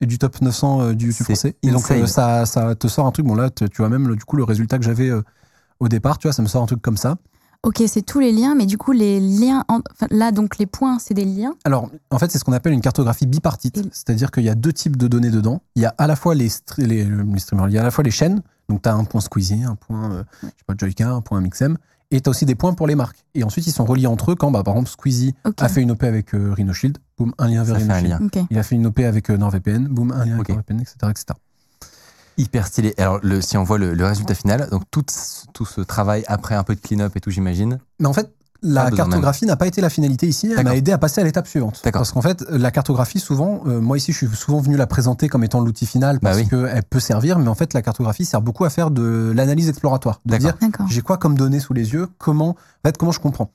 [0.00, 1.56] et du top 900 euh, du YouTube C'est français.
[1.62, 2.02] Et donc, insane.
[2.02, 3.24] euh, ça, ça te sort un truc.
[3.26, 5.22] Bon, là, tu tu vois même le- du coup le résultat que j'avais euh,
[5.80, 7.16] au départ, tu vois, ça me sort un truc comme ça.
[7.64, 9.64] Ok, c'est tous les liens, mais du coup, les liens.
[9.68, 11.54] en- enfin, là, donc, les points, c'est des liens.
[11.64, 13.76] Alors, en fait, c'est ce qu'on appelle une cartographie bipartite.
[13.78, 15.62] Et- C'est-à-dire qu'il y a deux types de données dedans.
[15.76, 17.84] Il y a à la fois les, stri- les, les streamers, il y a à
[17.84, 18.42] la fois les chaînes.
[18.68, 21.40] Donc, tu as un point Squeezie, un point euh, je sais pas, Joyka, un point
[21.40, 21.78] Mixem.
[22.10, 23.24] Et tu as aussi des points pour les marques.
[23.34, 25.92] Et ensuite, ils sont reliés entre eux quand, bah, par exemple, Squeezie a fait une
[25.92, 28.32] OP avec euh, Rhino Shield, boum, un lien vers Ça fait Rhino un Shield.
[28.34, 28.40] lien.
[28.42, 28.46] Ok.
[28.50, 30.48] Il a fait une OP avec euh, NordVPN, boum, un lien avec.
[30.48, 31.26] NordVPN, etc., etc.
[32.38, 32.94] Hyper stylé.
[32.98, 36.24] Alors, le, si on voit le, le résultat final, donc tout, ce- tout ce travail
[36.28, 37.78] après un peu de clean-up et tout, j'imagine.
[38.00, 38.32] Mais en fait,
[38.64, 41.48] la cartographie n'a pas été la finalité ici, elle m'a aidé à passer à l'étape
[41.48, 41.80] suivante.
[41.84, 42.02] D'accord.
[42.02, 45.28] Parce qu'en fait, la cartographie, souvent, euh, moi ici, je suis souvent venu la présenter
[45.28, 46.48] comme étant l'outil final Bah parce oui.
[46.48, 50.20] qu'elle peut servir, mais en fait, la cartographie sert beaucoup à faire de l'analyse exploratoire.
[50.26, 50.54] De dire,
[50.88, 52.56] j'ai quoi comme données sous les yeux, comment, en
[52.88, 53.50] fait, comment je comprends?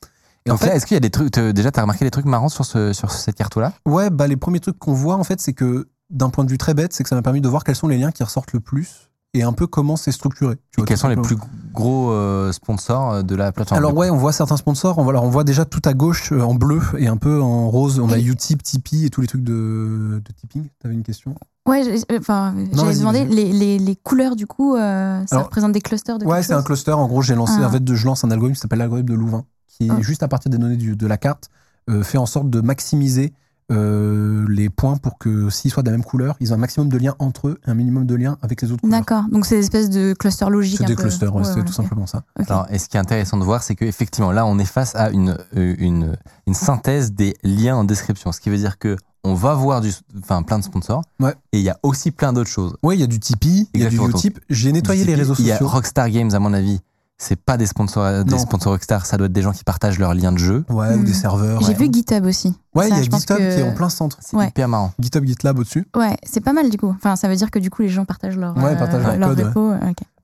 [0.46, 2.04] Et Donc en fait, là, est-ce qu'il y a des trucs, déjà, tu as remarqué
[2.06, 3.72] des trucs marrants sur, ce, sur cette carte-là?
[3.86, 6.58] Ouais, bah, les premiers trucs qu'on voit, en fait, c'est que d'un point de vue
[6.58, 8.54] très bête, c'est que ça m'a permis de voir quels sont les liens qui ressortent
[8.54, 10.56] le plus et un peu comment c'est structuré.
[10.72, 11.36] tu vois, quels sont les plus
[11.74, 14.98] gros euh, sponsors euh, de la plateforme Alors ouais, on voit certains sponsors.
[14.98, 17.42] On voit, alors, on voit déjà tout à gauche euh, en bleu et un peu
[17.42, 18.00] en rose.
[18.00, 20.68] On a Utip, Tipeee et tous les trucs de, de tipping.
[20.82, 21.36] T'avais une question?
[21.68, 21.84] Ouais,
[22.18, 23.28] enfin, j'allais vas-y.
[23.28, 26.54] les, les, les couleurs, du coup, euh, ça Alors- représente des clusters de Ouais, c'est
[26.54, 26.94] un cluster.
[26.94, 27.68] En gros, j'ai lancé, Ah.
[27.68, 30.02] en fait, je lance un algorithme qui s'appelle l'algorithme de Louvain, qui Oh.
[30.02, 31.50] juste à partir des données du- de la carte
[31.90, 33.34] euh, fait en sorte de maximiser
[33.72, 36.90] euh, les points pour que s'ils soient de la même couleur, ils ont un maximum
[36.90, 39.00] de liens entre eux, et un minimum de liens avec les autres couleurs.
[39.00, 39.24] D'accord.
[39.32, 40.78] Donc, c'est des espèces de clusters logiques.
[40.78, 41.02] C'est des peu.
[41.04, 42.24] clusters, ouais, Ouais, c'est ouais, tout simplement ça.
[42.36, 45.10] Alors, et ce qui est intéressant de voir, c'est qu'effectivement, là, on est face à
[45.10, 48.32] une, euh, une, une synthèse des liens en description.
[48.32, 51.04] Ce qui veut dire que on va voir du, enfin, plein de sponsors.
[51.20, 51.34] Ouais.
[51.52, 52.78] Et il y a aussi plein d'autres choses.
[52.84, 53.98] Ouais, il y a du Tipeee, il y a du.
[54.00, 54.40] Utip.
[54.50, 55.68] J'ai nettoyé les réseaux Il y a sociaux.
[55.68, 56.80] Rockstar Games, à mon avis.
[57.20, 58.38] C'est pas des sponsors, des Non.
[58.38, 60.64] sponsors Rockstar, ça doit être des gens qui partagent leurs liens de jeu.
[60.70, 61.04] Ouais, ou Hmm.
[61.04, 61.62] des serveurs.
[61.62, 61.74] J'ai ouais.
[61.74, 62.54] vu GitHub aussi.
[62.76, 64.18] Ouais, il y a GitHub que- qui est en plein centre.
[64.22, 64.50] C'est Ouais.
[64.50, 64.94] hyper marrant.
[65.00, 65.88] GitHub, GitLab au-dessus.
[65.96, 66.94] Ouais, c'est pas mal du coup.
[66.96, 69.30] Enfin, ça veut dire que du coup, les gens partagent leur, Ouais, partagent leur leur
[69.30, 69.74] code, repo.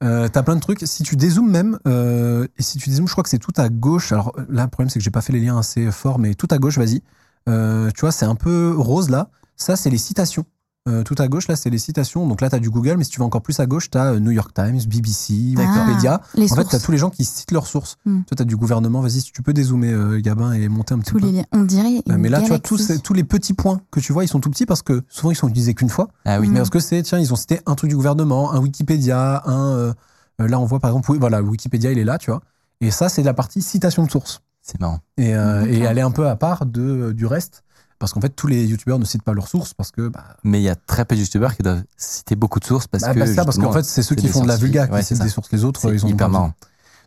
[0.03, 0.81] Euh, T'as plein de trucs.
[0.85, 3.69] Si tu dézoomes même, euh, et si tu dézoomes, je crois que c'est tout à
[3.69, 4.11] gauche.
[4.11, 6.47] Alors là, le problème, c'est que j'ai pas fait les liens assez forts, mais tout
[6.51, 7.01] à gauche, vas-y.
[7.49, 9.29] Euh, tu vois, c'est un peu rose là.
[9.57, 10.45] Ça, c'est les citations.
[10.89, 12.27] Euh, tout à gauche, là, c'est les citations.
[12.27, 13.97] Donc là, tu as du Google, mais si tu vas encore plus à gauche, tu
[13.97, 16.19] as New York Times, BBC, Wikipédia.
[16.21, 17.95] Ah, les en fait, tu as tous les gens qui citent leurs sources.
[18.05, 18.23] Hmm.
[18.23, 18.99] Toi, tu as du gouvernement.
[18.99, 21.25] Vas-y, si tu peux dézoomer, euh, Gabin, et monter un petit tous peu.
[21.25, 21.45] les liens.
[21.53, 21.99] On dirait.
[22.09, 24.27] Euh, une mais là, tu vois, tous, tous les petits points que tu vois, ils
[24.27, 26.09] sont tout petits parce que souvent, ils sont utilisés qu'une fois.
[26.25, 26.49] Ah oui.
[26.49, 26.51] Mm.
[26.51, 29.71] Mais parce que c'est, tiens, ils ont cité un truc du gouvernement, un Wikipédia, un.
[29.77, 29.93] euh,
[30.41, 32.41] euh, là, on voit par exemple, oui, voilà, Wikipédia, il est là, tu vois.
[32.81, 34.41] Et ça, c'est la partie citation de source.
[34.61, 34.99] C'est marrant.
[35.17, 37.63] Et, euh, et elle est un peu à part de, euh, du reste.
[38.03, 40.09] Parce qu'en fait, tous les youtubeurs ne citent pas leurs sources parce que.
[40.09, 42.85] Bah, Mais il y a très peu de youtubeurs qui doivent citer beaucoup de sources
[42.87, 43.19] parce bah, que.
[43.19, 45.01] bah, c'est ça, parce qu'en fait, c'est ceux qui font de la vulga qui Ouais,
[45.03, 45.49] citent des sources.
[45.53, 46.51] Les autres, ils ont hyper pas marrant.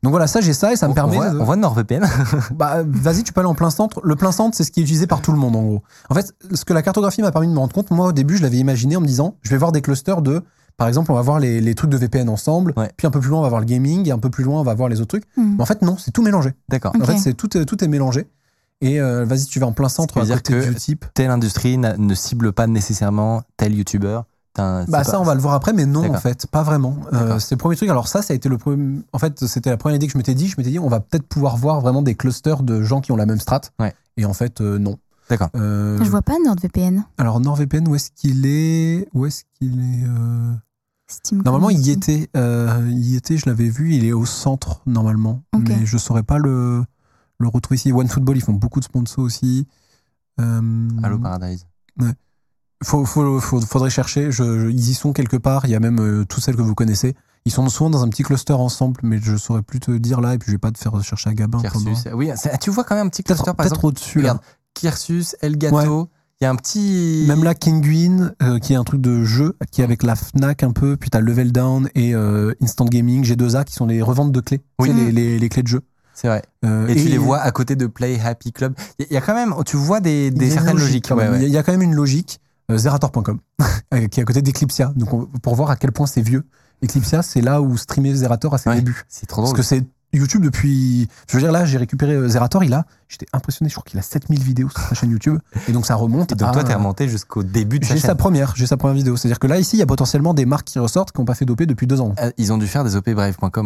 [0.03, 1.17] Donc voilà, ça, j'ai ça et ça me on, permet.
[1.17, 2.07] voit, de- on voit NordVPN.
[2.55, 4.01] Bah, vas-y, tu peux aller en plein centre.
[4.05, 5.83] Le plein centre, c'est ce qui est utilisé par tout le monde, en gros.
[6.11, 8.37] En fait, ce que la cartographie m'a permis de me rendre compte, moi, au début,
[8.37, 10.43] je l'avais imaginé en me disant, je vais voir des clusters de,
[10.77, 12.91] par exemple, on va voir les, les trucs de VPN ensemble, Ouais.
[12.97, 14.61] puis un peu plus loin, on va voir le gaming, et un peu plus loin,
[14.61, 15.25] on va voir les autres trucs.
[15.39, 15.55] Hmm.
[15.57, 16.53] Mais en fait, non, c'est tout mélangé.
[16.69, 16.93] D'accord.
[17.01, 18.29] En fait, c'est tout, est- tout est mélangé.
[18.81, 21.05] Et euh, vas-y, tu vas en plein centre à côté que- du type.
[21.15, 24.25] Telle industrie ne cible pas nécessairement tel youtubeur.
[24.57, 26.97] Bah ça, pas- on va le voir après, mais non, en fait, pas vraiment.
[27.13, 27.91] Euh, c'est le premier truc.
[27.91, 29.01] Alors ça, ça a été le premier.
[29.13, 30.49] En fait, c'était la première idée que je m'étais dit.
[30.49, 33.17] Je m'étais dit, on va peut-être pouvoir voir vraiment des clusters de gens qui ont
[33.17, 33.61] la même strat.
[33.79, 33.95] Ouais.
[34.17, 34.99] Et en fait, euh, non.
[35.29, 35.51] D'accord.
[35.57, 37.05] Euh, Je vois pas NordVPN.
[37.19, 40.53] Alors NordVPN, où est-ce qu'il est Où est-ce qu'il est, euh,
[41.09, 42.31] Steam Normalement, il y était.
[42.37, 43.37] euh, il y était.
[43.37, 43.93] Je l'avais vu.
[43.95, 46.83] Il est au centre normalement, mais je saurais pas le
[47.39, 47.93] le retrouver ici.
[47.93, 49.67] OneFootball, ils font beaucoup de sponsors aussi.
[50.41, 51.67] Euh, Allo Paradise.
[52.83, 54.31] faut, faut, faut- faudrait chercher.
[54.31, 55.65] Je, je- ils y sont quelque part.
[55.65, 57.15] Il y a même euh, toutes celles que vous connaissez.
[57.45, 60.35] Ils sont souvent dans un petit cluster ensemble, mais je saurais plus te dire là.
[60.35, 61.61] Et puis je vais pas te faire chercher à Gabin.
[61.61, 62.09] Kirsus.
[62.13, 63.87] Oui, c'est- tu vois quand même un petit cluster par peut-être exemple.
[63.87, 64.41] au-dessus là.
[64.75, 66.09] Kirsus, Elgato.
[66.39, 67.25] Il y a un petit.
[67.27, 70.63] Même là, Kinguin, euh, qui est un truc de jeu, qui est avec la Fnac
[70.65, 74.33] un peu, puis t'as Level Down et euh, Instant Gaming, G2A, qui sont les reventes
[74.33, 74.91] de clés, Oui.
[74.91, 75.81] Tu sais, les, les, les clés de jeu.
[76.17, 76.43] C'est vrai.
[76.65, 78.75] Euh, Et, tu les vois à côté de Play Happy Club.
[78.99, 81.31] Il y, a quand même, tu vois des, des certaines logique, logiques.
[81.31, 81.43] Ouais.
[81.47, 82.41] Il y a- y, quand même une logique.
[82.71, 83.39] Euh, Zerator.com,
[83.95, 84.93] euh, qui est à côté d'Eclipsia.
[84.97, 86.45] Donc, on- pour voir à quel point c'est vieux.
[86.83, 88.77] Eclipsia, c'est là où streamait Zerator à ses Ouais.
[88.77, 89.05] débuts.
[89.09, 89.59] C'est trop Parce drôle.
[89.59, 91.07] que c'est YouTube depuis.
[91.29, 92.87] Je veux dire, là, j'ai récupéré Zerator, il a.
[93.09, 95.39] J'étais impressionné, je crois qu'il a 7000 vidéos sur sa chaîne YouTube.
[95.69, 96.33] Et donc, ça remonte.
[96.33, 98.09] Et donc à- toi, t'es remonté jusqu'au début de sa J'ai chaîne.
[98.09, 99.17] sa première, j'ai sa première vidéo.
[99.17, 101.35] C'est-à-dire que là, ici, il y a potentiellement des marques qui ressortent qui n'ont pas
[101.35, 102.15] fait d'OP depuis deux ans.
[102.21, 102.97] Euh, Ils ont dû faire des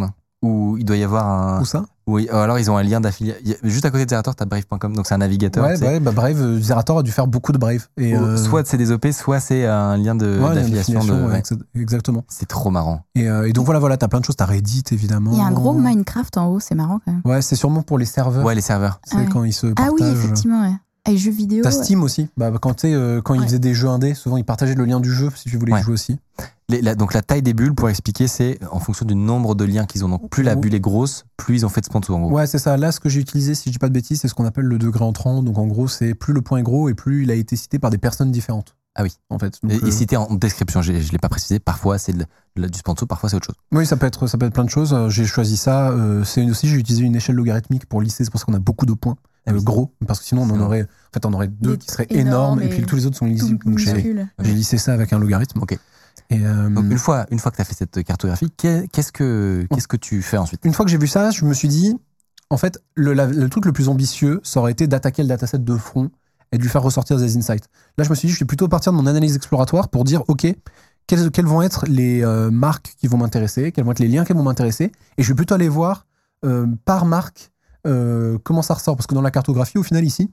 [0.03, 0.11] hein,
[0.43, 1.61] où il doit y avoir un.
[1.61, 1.85] Où ça?
[2.07, 3.41] Oui, alors ils ont un lien d'affiliation.
[3.63, 5.65] Juste à côté de Zerator, t'as brave.com, donc c'est un navigateur.
[5.65, 7.87] Ouais, tu ouais, bah, Brave, euh, Zerator a dû faire beaucoup de Brave.
[7.99, 10.95] Et, Où euh, Soit c'est des OP, soit c'est un lien de- ouais, d'affiliation.
[10.95, 11.27] l'affiliation, de...
[11.29, 11.41] ouais, ouais.
[11.41, 12.25] exa- Exactement.
[12.27, 13.03] C'est trop marrant.
[13.15, 14.35] Et, euh, et donc voilà, voilà, t'as plein de choses.
[14.35, 15.31] T'as Reddit, évidemment.
[15.33, 17.23] Il y a un gros Minecraft en haut, c'est marrant quand même.
[17.25, 18.45] Ouais, c'est sûrement pour les serveurs.
[18.45, 18.99] Ouais, les serveurs.
[19.05, 19.27] C'est Ah ouais.
[19.31, 20.19] quand ils se Ah oui, partagent.
[20.19, 20.75] effectivement, ouais.
[21.11, 21.63] Avec jeux vidéo.
[21.63, 21.85] T'as ouais.
[21.85, 22.29] Steam aussi.
[22.37, 24.85] Bah, quand tu sais, euh, quand ils faisaient des jeux indés, souvent ils partageaient le
[24.85, 25.83] lien du jeu si tu voulais y Ouais.
[25.83, 26.19] jouer aussi.
[26.69, 29.65] Les- la- donc la taille des bulles, pour expliquer, c'est en fonction du nombre de
[29.65, 30.09] liens qu'ils ont.
[30.09, 32.31] Donc plus la bulle est grosse, plus ils ont fait de sponsor en gros.
[32.31, 32.77] Ouais, c'est ça.
[32.77, 34.67] Là, ce que j'ai utilisé, si je dis pas de bêtises, c'est ce qu'on appelle
[34.67, 35.43] le degré entrant.
[35.43, 37.79] Donc en gros, c'est plus le point est gros et plus il a été cité
[37.81, 38.77] par des personnes différentes.
[38.95, 39.13] Ah oui.
[39.31, 39.55] En fait.
[39.63, 42.25] Donc, Et, et euh, cité en description, je ne l'ai pas précisé, parfois c'est du
[42.79, 43.57] sponsor, parfois c'est autre chose.
[43.73, 44.93] Oui, ça peut être, ça peut être plein de choses.
[44.93, 45.91] Euh, J'ai choisi ça.
[45.91, 48.25] euh, c'est une- aussi, j'ai utilisé une échelle logarithmique pour lisser.
[48.25, 49.17] C'est pour ça qu'on a beaucoup de points.
[49.49, 52.07] Euh, gros, parce que sinon on en aurait, en fait, on aurait deux qui seraient
[52.11, 53.65] énormes et, et puis tous les autres sont Tout lisibles.
[53.65, 53.79] Donc
[54.47, 55.61] j'ai lissé ça avec un logarithme.
[55.63, 55.79] Ok.
[56.29, 59.11] Et, euh, Donc une fois, une fois que tu as fait cette cartographie, qu'est- qu'est-ce
[59.13, 60.61] que, qu'est-ce que tu fais ensuite?
[60.65, 61.97] Une fois que j'ai vu ça, je me suis dit,
[62.51, 65.59] en fait, le, la- le truc le plus ambitieux, ça aurait été d'attaquer le dataset
[65.59, 66.11] de front
[66.53, 67.69] et de lui faire ressortir des insights.
[67.97, 70.23] Là, je me suis dit, je vais plutôt partir de mon analyse exploratoire pour dire,
[70.29, 70.47] OK,
[71.07, 74.25] quelles, quelles vont être les euh, marques qui vont m'intéresser, quels vont être les liens
[74.25, 76.07] qui vont m'intéresser, et je vais plutôt aller voir
[76.45, 77.51] euh, par marque
[77.87, 78.97] euh, comment ça ressort?
[78.97, 80.31] Parce que dans la cartographie, au final, ici,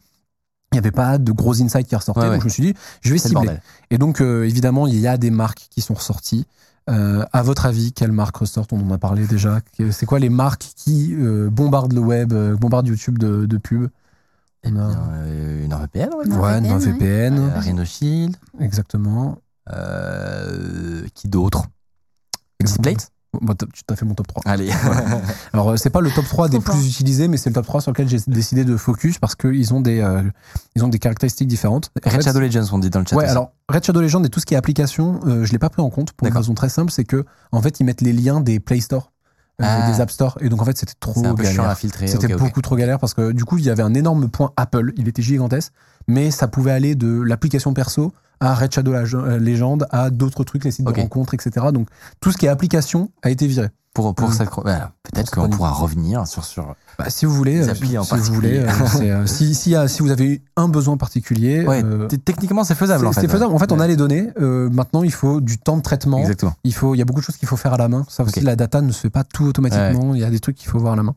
[0.71, 2.21] il n'y avait pas de gros insights qui ressortaient.
[2.21, 2.33] Ouais, ouais.
[2.33, 3.57] Donc, je me suis dit, je vais cibler.
[3.89, 6.45] Et donc, euh, évidemment, il y a des marques qui sont ressorties.
[6.89, 8.71] Euh, à votre avis, quelles marques ressortent?
[8.73, 9.59] On en a parlé déjà.
[9.91, 13.89] C'est quoi les marques qui euh, bombardent le web, euh, bombardent YouTube de, de pubs
[14.63, 15.25] Eh On a- bien,
[15.65, 16.27] une VPN, ouais.
[16.27, 19.37] Ouais, NordVPN, NordVPN, Euh, Rhino Shield, exactement.
[19.69, 21.63] euh, qui d'autre?
[22.59, 23.09] Exitplate
[23.41, 24.43] Bon, tu t'as fait mon top 3.
[24.45, 24.69] Allez.
[25.53, 27.81] Alors, euh, c'est pas le top 3 des plus utilisés, mais c'est le top 3
[27.81, 30.23] sur lequel j'ai décidé de focus parce qu'ils ont, des, euh,
[30.75, 31.91] ils ont des caractéristiques différentes.
[32.05, 33.15] En Red fait, Shadow Legends, on dit dans le chat.
[33.15, 33.31] Ouais, aussi.
[33.31, 35.81] alors Red Shadow Legend et tout ce qui est application, euh, je l'ai pas pris
[35.81, 38.39] en compte pour une raison très simple, c'est que en fait ils mettent les liens
[38.39, 39.11] des Play Store,
[39.61, 39.91] euh, Ah.
[39.91, 41.75] des App Store, et donc en fait c'était trop galère.
[42.05, 44.93] C'était beaucoup trop galère parce que du coup il y avait un énorme point Apple,
[44.95, 45.73] il était gigantesque,
[46.07, 50.43] mais ça pouvait aller de l'application perso à Red Shadow Leg- euh, Legend, à d'autres
[50.43, 51.67] trucs, les sites de rencontres, etc.
[51.73, 51.87] Donc
[52.21, 53.69] tout ce qui est application a été viré.
[53.93, 54.33] Pour, pour Mm.
[54.33, 54.49] cette.
[54.51, 56.45] voilà, Peut-être qu'on pourra revenir sur.
[56.45, 56.75] sur...
[56.99, 58.69] Bah, si vous voulez, euh, si vous voulez, euh,
[59.01, 63.01] euh, si, si, euh, si vous avez un besoin particulier, Ouais, euh, techniquement, c'est faisable
[63.01, 63.21] c'est en fait.
[63.21, 63.51] c'est faisable.
[63.55, 64.29] En fait, on a les données.
[64.39, 66.19] euh, maintenant, il faut du temps de traitement.
[66.19, 66.53] Exactement.
[66.63, 68.05] Il faut, il y a beaucoup de choses qu'il faut faire à la main.
[68.07, 70.13] Ça aussi, la data ne se fait pas tout automatiquement.
[70.13, 71.15] Il y a des trucs qu'il faut voir à la main.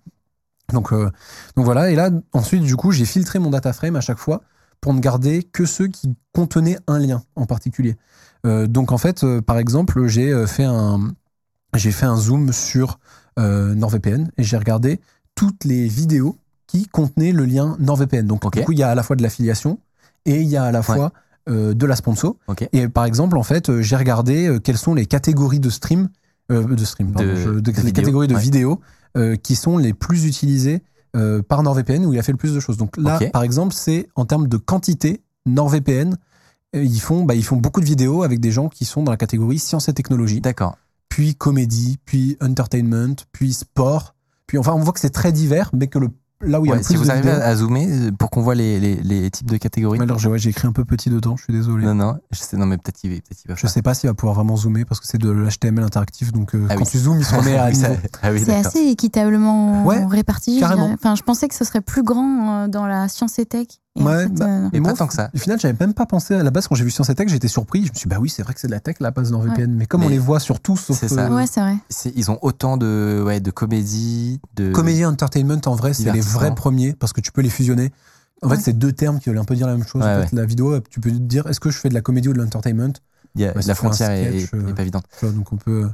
[0.73, 1.11] Donc, euh,
[1.57, 1.91] donc voilà.
[1.91, 4.41] Et là, ensuite, du coup, j'ai filtré mon data frame à chaque fois
[4.81, 7.97] pour ne garder que ceux qui contenaient un lien en particulier.
[8.47, 11.13] Euh, donc en fait, euh, par exemple, j'ai euh, fait un,
[11.75, 12.99] j'ai fait un zoom sur
[13.39, 15.01] NordVPN et j'ai regardé
[15.35, 18.27] toutes les vidéos qui contenaient le lien NordVPN.
[18.27, 18.59] Donc Ok.
[18.59, 19.79] du coup, il y a à la fois de l'affiliation
[20.27, 21.13] et il y a à la fois
[21.49, 22.37] euh, de la sponsor.
[22.73, 26.09] Et par exemple, en fait, euh, j'ai regardé euh, quelles sont les catégories de stream,
[26.51, 28.41] de stream, pardon, De- je- de- de les vidéos, catégories de ouais.
[28.41, 28.81] vidéos
[29.43, 30.83] qui sont les plus utilisées
[31.17, 32.77] euh, par NordVPN où il a fait le plus de choses.
[32.77, 36.17] Donc là, par exemple, c'est en termes de quantité, NordVPN,
[36.77, 39.11] euh, ils font, bah, ils font beaucoup de vidéos avec des gens qui sont dans
[39.11, 40.77] la catégorie sciences et technologies, D'accord.
[41.09, 44.15] puis comédie, puis entertainment, puis sport.
[44.47, 46.11] Puis enfin, on voit que c'est très divers, mais que le,
[46.43, 48.31] là où il y a si plus vous de arrivez vidéos- à, zoomer euh, pour
[48.31, 50.01] qu'on voit les, les, les types de catégories.
[50.01, 51.85] Alors, j'ai ouais, écrit un peu petit dedans, je suis désolé.
[51.85, 53.71] Non, non, je sais, non, mais peut-être qu'il va, peut-être qu'il va Je faire.
[53.71, 56.67] sais pas s'il va pouvoir vraiment zoomer parce que c'est de l'HTML interactif, donc euh,
[56.71, 56.91] Ah quand oui.
[56.91, 57.87] tu zoomes, il se remet à niveau.
[58.23, 60.61] ah oui, C'est assez équitablement Ouais, réparti.
[60.61, 60.65] je.
[60.65, 63.67] Enfin, je pensais que ce serait plus grand euh, dans la science et tech.
[64.01, 65.31] Et Ouais, bah, euh, Mais moi, pas tant que ça.
[65.35, 67.29] Au final, j'avais même pas pensé à la base quand j'ai vu Science et Tech,
[67.29, 67.85] j'étais surpris.
[67.87, 69.31] Je me suis dit, bah oui, c'est vrai que c'est de la tech la base
[69.31, 69.73] NordVPN.
[69.75, 71.27] Mais comme on les voit sur tout, sauf c'est ça.
[71.27, 71.77] euh, ouais, c'est vrai.
[72.17, 74.73] Ils ont autant de, ouais, de comédie, de.
[74.73, 77.93] comédie et entertainment, en vrai, c'est les vrais premiers parce que tu peux les fusionner.
[78.43, 80.03] En fait, c'est deux termes qui veulent un peu dire la même chose.
[80.03, 82.01] Ouais, En fait, La vidéo, tu peux te dire, est-ce que je fais de la
[82.01, 82.93] comédie ou de l'entertainment?
[83.35, 85.05] Il y a- Ouais, la frontière est, sketch, est- euh, est pas évidente.
[85.19, 85.89] Tu vois, Donc on peut.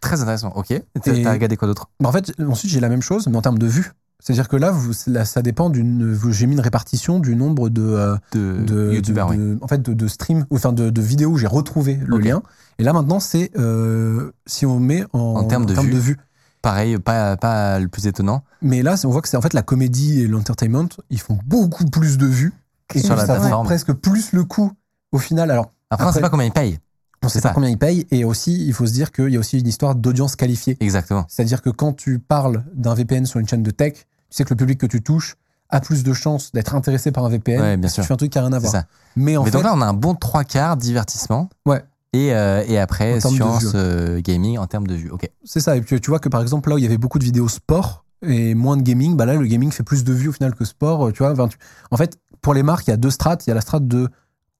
[0.00, 0.48] Très intéressant.
[0.56, 0.68] Ok.
[1.02, 1.90] T'as Et- t'as regardé quoi d'autre?
[2.00, 3.92] Bah, en fait, ensuite, j'ai la même chose, mais en termes de vues.
[4.20, 6.18] C'est-à-dire que là, vous, là, ça dépend d'une.
[6.30, 7.82] J'ai mis une répartition du nombre de.
[7.82, 9.38] euh, de, de, youtubeurs de- oui.
[9.38, 12.42] de- en fait de, de stream ou enfin de, vidéos où j'ai retrouvé le lien
[12.78, 16.18] et là maintenant c'est euh, si on met en, En termes de vues.
[16.62, 18.42] Pareil, pas, pas le plus étonnant.
[18.60, 21.86] mais là on voit que c'est en fait la comédie et l'entertainment ils font beaucoup
[21.86, 22.52] plus de vues
[22.94, 23.66] et Sur la ça plateforme.
[23.66, 24.70] presque plus le coup
[25.12, 26.78] au final alors Après, on Après- sait pas combien ils payent.
[27.24, 29.36] on C'est sait pas combien ils payent et aussi il faut se dire qu'il y
[29.36, 31.24] a aussi une histoire d'audience qualifiée Exactement.
[31.28, 34.50] c'est-à-dire que quand tu parles d'un VPN sur une chaîne de tech tu sais que
[34.50, 35.36] le public que tu touches
[35.68, 38.02] a plus de chances d'être intéressé par un VPN Ouais, bien sûr.
[38.02, 38.84] tu fais un truc qui a rien à voir ça.
[39.16, 41.48] mais en Mais fait donc là, on a un bon trois quarts divertissement.
[41.66, 41.82] Ouais.
[42.12, 45.10] Et, euh, et après, science, euh, gaming en termes de vues.
[45.10, 45.30] Ok.
[45.44, 45.76] C'est ça.
[45.76, 47.48] Et puis tu vois que par exemple, là où il y avait beaucoup de vidéos
[47.48, 50.54] sport, et moins de gaming, bah là, le gaming fait plus de vues au final
[50.54, 51.06] que sport.
[51.06, 51.56] euh, Tu vois, Enfin, tu-
[51.92, 53.46] en fait, pour les marques, il y a deux strates.
[53.46, 54.08] Il y a la strate de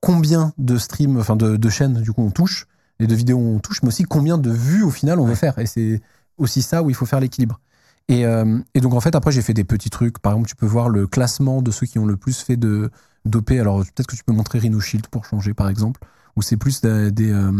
[0.01, 2.67] combien de streams, enfin de, de chaînes, du coup, on touche,
[3.01, 5.59] et de vidéos on touche, mais aussi combien de vues au final on veut faire.
[5.59, 6.01] Et c'est
[6.39, 7.61] aussi ça où il faut faire l'équilibre.
[8.09, 10.19] Et, euh, et donc, en fait, après, j'ai fait des petits trucs.
[10.19, 12.91] Par exemple, tu peux voir le classement de ceux qui ont le plus fait de
[13.25, 13.53] d'OP.
[13.53, 16.01] Alors, peut-être que tu peux montrer Rhino Shield pour changer, par exemple.
[16.37, 17.11] Ou c'est plus des.
[17.13, 17.53] des, euh,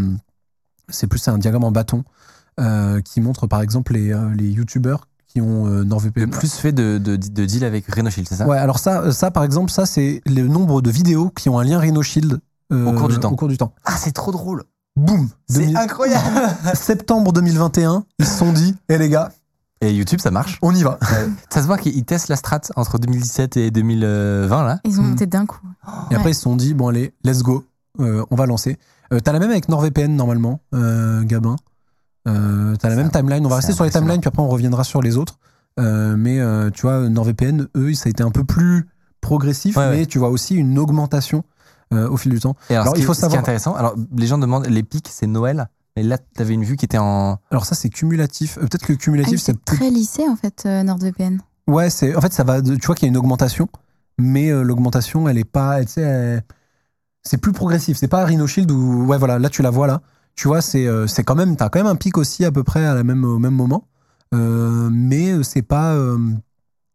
[0.89, 2.03] c'est plus un diagramme en bâton
[2.59, 6.29] euh, qui montre, par exemple, les, les youtubeurs qui ont euh, Le NordVPN.
[6.29, 8.45] plus fait de, de, de deal avec RhinoShield, c'est ça?
[8.47, 11.63] Ouais, alors ça, ça, par exemple, ça, c'est le nombre de vidéos qui ont un
[11.63, 13.31] lien Rhino Shield Au cours du temps.
[13.31, 13.73] Au cours du temps.
[13.85, 14.65] Ah, c'est trop drôle.
[14.97, 16.49] Boum C'est 2000 incroyable.
[16.73, 19.31] Septembre 2021, ils se sont dit, hé les gars,
[19.81, 20.59] Et YouTube, ça marche.
[20.61, 20.99] on y va.
[21.49, 24.79] Ça se voit qu'ils testent la strat entre 2017 et 2020, là.
[24.85, 25.09] Ils ont Hmm.
[25.09, 25.59] monté d'un coup.
[26.11, 27.65] Et après, ils se sont dit, bon, allez, let's go,
[27.99, 28.77] euh, on va lancer.
[29.11, 31.55] Euh, T'as la même avec NordVPN, normalement, euh, Gabin.
[32.27, 33.45] Euh, T'as la même timeline.
[33.45, 35.39] On va rester sur les timelines, puis après, on reviendra sur les autres.
[35.79, 38.87] Euh, mais euh, tu vois, NordVPN, eux, ça a été un peu plus
[39.19, 40.05] progressif, Ouais, mais ouais.
[40.05, 41.43] tu vois aussi une augmentation
[41.93, 42.55] euh, au fil du temps.
[42.69, 44.37] Et alors, Alors, ce, qui, il faut ce qui est savoir- intéressant, alors les gens
[44.37, 45.67] demandent, les pics, c'est Noël.
[45.97, 47.37] Et là, t'avais une vue qui était en.
[47.51, 48.57] Alors ça, c'est cumulatif.
[48.57, 51.39] Euh, Peut-être que Ah, cumulatif, oui, c'est très lissé en fait, euh, NordVPN.
[51.67, 52.61] Ouais, c'est en fait ça va.
[52.61, 53.67] de- tu vois qu'il y a une augmentation,
[54.17, 55.81] mais euh, l'augmentation, elle est pas.
[55.83, 56.43] Tu sais, elle-
[57.23, 57.97] c'est plus progressif.
[57.97, 60.01] C'est pas Rhino Shield où ouais voilà, là tu la vois là.
[60.35, 61.55] Tu vois, c'est euh, c'est quand même.
[61.57, 63.87] T'as quand même un pic aussi à peu près à la même au même moment,
[64.31, 65.95] mais c'est pas.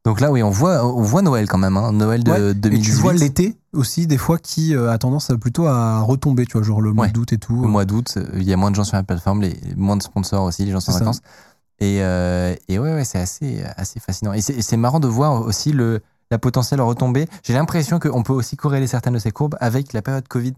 [0.06, 1.92] Euh, Donc là, oui, on voit, on voit Noël quand même, hein.
[1.92, 2.50] Noël de ouais.
[2.50, 2.90] Et 2018.
[2.92, 6.46] tu vois l'été aussi des fois qui euh, a tendance à- plutôt à retomber.
[6.46, 7.12] Tu vois, genre le mois Ouais.
[7.12, 7.54] d'août et tout.
[7.62, 9.96] Au mois d'août, euh, il y a moins de gens sur la plateforme, les, moins
[9.96, 11.20] de sponsors aussi, les gens sont en vacances.
[11.78, 14.32] Et, euh, et ouais, ouais c'est assez, assez fascinant.
[14.32, 16.00] Et c'est et c'est marrant de voir aussi le,
[16.30, 17.28] la potentielle retombée.
[17.42, 20.54] J'ai l'impression qu'on peut aussi corréler certaines de ces courbes avec la période Covid.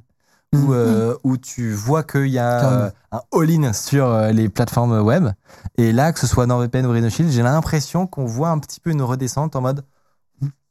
[0.55, 0.73] Où, Mhm.
[0.73, 5.29] euh, où tu vois qu'il y a euh, un all-in sur euh, les plateformes web.
[5.77, 8.91] Et là, que ce soit NordVPN ou RhinoShield, j'ai l'impression qu'on voit un petit peu
[8.91, 9.85] une redescente en mode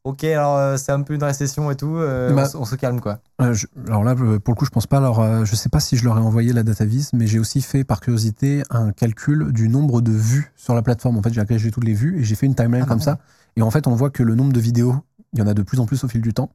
[0.03, 3.19] Ok, alors euh, c'est un peu une récession et tout, Bah, on, se calme quoi.
[3.51, 4.97] Je- alors là, pour le coup, je pense pas.
[4.97, 7.83] Alors, je sais pas si je leur ai envoyé la datavis, mais j'ai aussi fait
[7.83, 11.17] par curiosité un calcul du nombre de vues sur la plateforme.
[11.17, 13.03] En fait, j'ai agrégé toutes les vues et j'ai fait une timeline Ah, comme ouais.
[13.03, 13.19] ça.
[13.57, 14.95] Et en fait, on voit que le nombre de vidéos,
[15.33, 16.49] il y en a de plus en plus au fil du temps,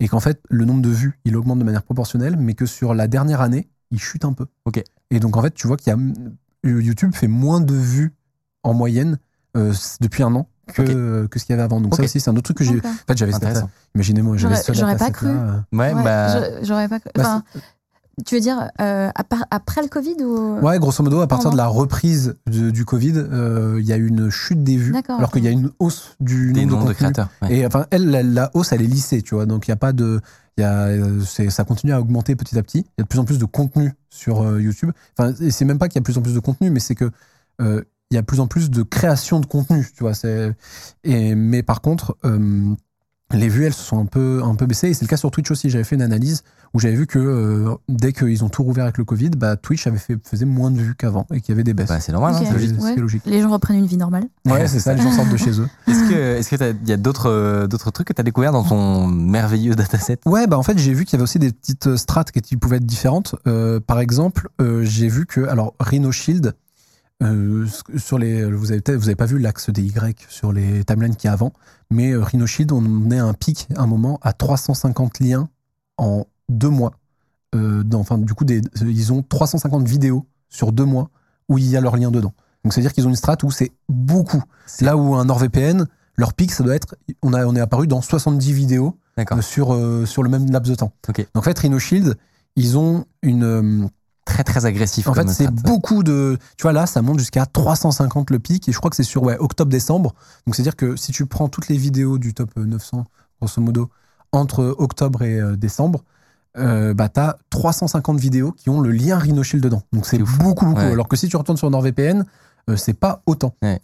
[0.00, 2.94] et qu'en fait, le nombre de vues, il augmente de manière proportionnelle, mais que sur
[2.94, 4.46] la dernière année, il chute un peu.
[4.64, 4.82] Ok.
[5.10, 5.98] Et donc, en fait, tu vois qu'il y a
[6.68, 8.12] euh, YouTube fait moins de vues
[8.62, 9.18] en moyenne
[9.56, 11.80] euh, depuis un an que, ce qu'il y avait avant.
[11.80, 12.78] Donc ça aussi, c'est un autre truc que j'ai.
[12.78, 13.32] En fait, j'avais.
[13.94, 15.28] Imaginez-moi, j'avais J'aurais- ce j'aurais pas cru.
[15.28, 16.62] Ouais, Ouais, bah.
[16.62, 16.98] J'aurais pas.
[16.98, 17.44] bah, Enfin,
[18.24, 19.10] tu veux dire euh,
[19.50, 20.58] après le Covid ou?
[20.60, 23.96] Ouais, grosso modo, à partir de la reprise de- du Covid, euh, il y a
[23.96, 26.92] une chute des vues, D'accord, alors qu'il y a une hausse du des nombre de,
[26.94, 27.28] créateurs.
[27.42, 27.58] ouais.
[27.58, 29.44] Et enfin, elle, la, la hausse, elle est lissée, tu vois.
[29.46, 30.20] Donc, il y a pas de.
[30.58, 32.78] Il y a, euh, ça continue à augmenter petit à petit.
[32.78, 34.90] Il y a de plus en plus de contenu sur euh, YouTube.
[35.18, 36.80] Enfin, et c'est même pas qu'il y a de plus en plus de contenu, mais
[36.80, 37.10] c'est que
[37.60, 40.12] euh, il y a de plus en plus de création de contenu, tu vois.
[41.04, 42.72] Et, mais par contre, euh,
[43.32, 44.88] les vues, elles se sont un peu, un peu baissées.
[44.88, 45.68] Et c'est le cas sur Twitch aussi.
[45.68, 46.42] J'avais fait une analyse
[46.74, 49.86] où j'avais vu que euh, dès qu'ils ont tout rouvert avec le Covid, bah, Twitch
[49.86, 51.88] avait fait, faisait moins de vues qu'avant et qu'il y avait des baisses.
[51.88, 52.70] Bah, c'est normal, hein, c'est logique.
[52.78, 52.92] C'est Ouais.
[52.94, 53.22] c'est logique.
[53.26, 55.68] les gens reprennent une vie normale Ouais, c'est ça, les gens sortent de chez eux.
[55.88, 58.62] Est-ce que est-ce que y a d'autres euh, d'autres trucs que tu as découvert dans
[58.64, 60.18] ton merveilleux dataset?
[60.26, 62.56] Ouais, bah en fait, j'ai vu qu'il y avait aussi des petites euh, strates qui
[62.56, 63.34] pouvaient être différentes.
[63.46, 66.54] Euh, par exemple, euh, j'ai vu que, alors, Rhino Shield,
[67.22, 70.84] euh, sur les, vous avez peut-être- vous avez pas vu l'axe des Y sur les
[70.84, 71.52] timelines a avant,
[71.90, 75.48] mais euh, Rhino Shield, on est à un pic, à un moment, à 350 liens
[75.98, 76.92] en deux mois.
[77.54, 81.10] Euh, dans- enfin, du coup, des, ils ont 350 vidéos sur deux mois
[81.48, 82.34] où il y a leurs liens dedans.
[82.64, 84.42] Donc, c'est-à-dire qu'ils ont une strat où c'est beaucoup.
[84.80, 85.86] Là où un NordVPN,
[86.16, 88.98] leur pic, ça doit être, on, a, on est apparu dans 70 vidéos
[89.38, 90.92] euh, sur, euh, sur le même laps de temps.
[91.08, 91.18] Ok.
[91.18, 92.16] Donc en fait, Rhino Shield,
[92.56, 93.88] ils ont une.
[94.28, 95.06] Euh, Très très agressif.
[95.08, 95.62] en fait, comme c'est strat.
[95.64, 96.38] beaucoup de.
[96.56, 99.22] Tu vois, là, ça monte jusqu'à 350 le pic, et je crois que c'est sur
[99.22, 100.14] ouais, octobre-décembre.
[100.46, 103.06] Donc c'est-à-dire que si tu prends toutes les vidéos du top 900,
[103.40, 103.90] grosso modo,
[104.32, 106.02] entre octobre et euh, décembre,
[106.58, 109.82] euh, bah, t'as 350 vidéos qui ont le lien Rhino Shield dedans.
[109.92, 110.80] Donc c'est C'est beaucoup, beaucoup.
[110.80, 110.92] Ouais.
[110.92, 112.24] Alors que si tu retournes sur NordVPN,
[112.70, 113.54] euh, c'est pas autant.
[113.62, 113.80] Ouais.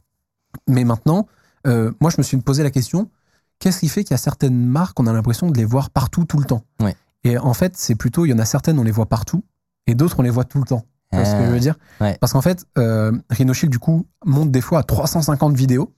[0.68, 1.26] Mais maintenant,
[1.66, 3.11] euh, moi, je me suis posé la question
[3.59, 6.24] qu'est-ce qui fait qu'il y a certaines marques, on a l'impression de les voir partout,
[6.24, 6.64] tout le temps?
[7.24, 9.45] Et en fait, c'est plutôt, il y en a certaines, on les voit partout,
[9.87, 10.85] et d'autres, on les voit tout le temps.
[11.11, 12.16] Tu vois ce que je veux dire Ouais.
[12.20, 15.93] Parce qu'en fait, euh, Rhino Shield, du coup, monte des fois à 350 vidéos,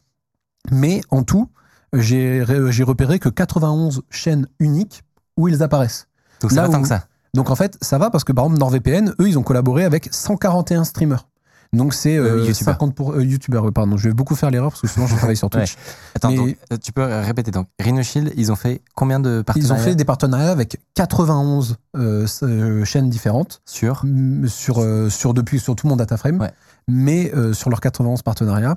[0.73, 1.49] mais en tout,
[1.93, 5.05] j'ai ré- j'ai repéré que 91 chaînes uniques
[5.37, 6.09] où ils apparaissent.
[6.41, 7.07] Donc là pas tant que ça.
[7.35, 10.09] Donc en fait, ça va parce que par exemple, NordVPN, eux, ils ont collaboré avec
[10.13, 11.29] 141 streamers.
[11.75, 12.75] Donc c'est Euh, euh, youtubeurs.
[12.75, 13.97] 50 pour euh, youtubeurs, ouais, pardon.
[13.97, 15.77] Je vais beaucoup faire l'erreur parce que souvent je travaille sur Twitch.
[16.15, 19.39] Attends, Mais- donc, euh, tu peux répéter donc Rhino Shield, ils ont fait combien de
[19.41, 24.03] Ils partenariats ont fait des partenariats avec 91 euh, s- euh, chaînes différentes sur
[24.47, 26.53] sur, sur depuis sur tout mon data frame, Ouais.
[26.89, 28.77] mais sur leurs 91 partenariats,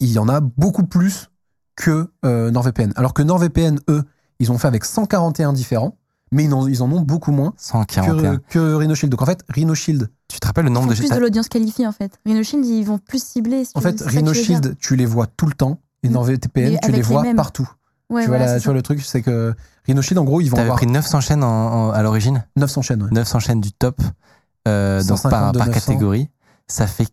[0.00, 1.28] il y en a beaucoup plus
[1.76, 2.92] que NordVPN.
[2.96, 4.02] Alors que NordVPN, eux,
[4.40, 5.96] ils ont fait avec 141 différents,
[6.34, 8.36] mais ils en, ils en ont beaucoup moins 141.
[8.36, 9.10] que, que RhinoShield.
[9.10, 11.48] Donc en fait, RhinoShield, Tu te rappelles le Ils nombre font de plus de l'audience
[11.48, 12.18] qualifiée en fait.
[12.26, 13.64] RhinoShield, ils vont plus cibler.
[13.64, 16.12] si en tu fait, ça que tu tu les vois tout le temps, et Mm.
[16.12, 17.36] NordVPN, Mais tu les les vois mêmes.
[17.36, 17.68] partout.
[18.10, 18.76] Ouais, tu, vois voilà, la- c'est tu vois ça.
[18.76, 19.54] le truc, c'est que
[19.86, 21.46] RhinoShield, en gros, ils vont T'avais avoir pris 900 chaînes en-
[21.88, 23.02] en- à l'origine 900 chaînes.
[23.02, 23.08] ouais.
[23.12, 24.00] 900 chaînes du top
[24.68, 25.80] euh, donc par, 152, par 900.
[25.92, 26.30] catégorie.
[26.68, 27.06] Ça fait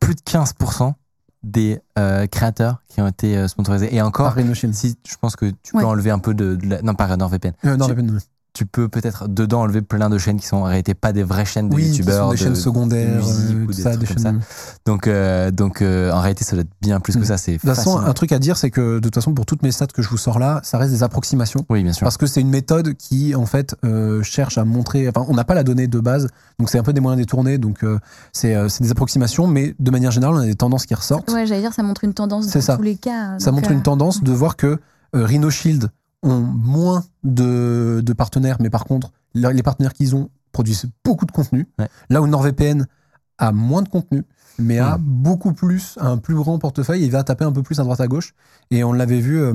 [0.00, 0.94] plus de 15%
[1.42, 3.94] des euh, créateurs qui ont été euh, sponsorisés.
[3.94, 4.34] Et encore, Par
[4.74, 5.82] si je pense que tu Ouais.
[5.82, 7.52] peux enlever un peu de, de la- non pas NordVPN.
[7.64, 8.20] Euh, NordVPN, ouais.
[8.56, 11.44] Tu peux peut-être dedans enlever plein de chaînes qui sont en réalité pas des vraies
[11.44, 14.14] chaînes de Oui, youtubeurs, des de- chaînes secondaires, musique euh, ou des ça, trucs des
[14.14, 14.40] comme chaînes.
[14.86, 17.24] Donc euh, donc euh, en réalité ça doit être bien plus que Mm.
[17.26, 17.36] ça.
[17.36, 19.62] C'est De toute façon, un truc à dire, c'est que de toute façon, pour toutes
[19.62, 21.66] mes stats que je vous sors là, ça reste des approximations.
[21.68, 22.04] Oui bien sûr.
[22.04, 25.06] Parce que c'est une méthode qui, en fait, euh, cherche à montrer.
[25.08, 26.28] Enfin, on n'a pas la donnée de base,
[26.58, 27.58] donc c'est un peu des moyens détournés.
[27.58, 27.98] Donc, euh,
[28.32, 31.30] c'est euh, c'est des approximations, mais de manière générale, on a des tendances qui ressortent.
[31.30, 32.76] Ouais, j'allais dire, ça montre une tendance C'est dans ça.
[32.76, 33.38] tous les cas.
[33.38, 34.66] Ça montre euh, une tendance de voir que
[35.14, 35.90] euh, Rhino Shield
[36.22, 41.32] ont moins de, de partenaires, mais par contre, les partenaires qu'ils ont produisent beaucoup de
[41.32, 41.68] contenu.
[41.78, 41.88] Ouais.
[42.08, 42.86] Là où NordVPN
[43.38, 44.24] a moins de contenu,
[44.58, 47.82] mais a beaucoup plus, un plus grand portefeuille et va taper un peu plus à
[47.82, 48.34] droite à gauche.
[48.70, 49.52] Et on l'avait vu, euh,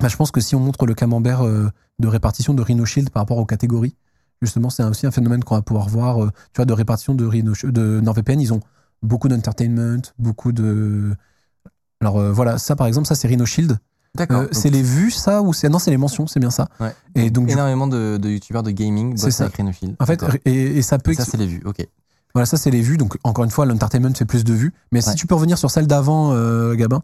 [0.00, 1.68] bah, je pense que si on montre le camembert euh,
[1.98, 3.94] de répartition de Rhino Shield par rapport aux catégories,
[4.40, 7.26] justement, c'est aussi un phénomène qu'on va pouvoir voir, euh, tu vois, de répartition de,
[7.26, 8.40] Rhino, de NordVPN.
[8.40, 8.60] Ils ont
[9.02, 11.14] beaucoup d'entertainment, beaucoup de.
[12.00, 13.78] Alors voilà, ça par exemple, ça c'est Rhino Shield.
[14.14, 14.42] D'accord.
[14.42, 16.68] Euh, c'est les vues, ça ou c'est non, c'est les mentions, c'est bien ça.
[16.80, 16.94] ouais.
[17.14, 19.44] Et donc, du- énormément de, de youtubeurs de gaming C'est bossent ça.
[19.44, 19.96] avec Rhinophile.
[19.98, 21.12] en fait, et, et ça peut.
[21.12, 21.62] Et ça c'est les vues.
[21.64, 21.86] Ok.
[22.34, 22.98] voilà, ça c'est les vues.
[22.98, 24.72] Donc encore une fois, l'entertainment fait plus de vues.
[24.92, 27.02] Mais si tu peux revenir sur celle d'avant, euh, Gabin.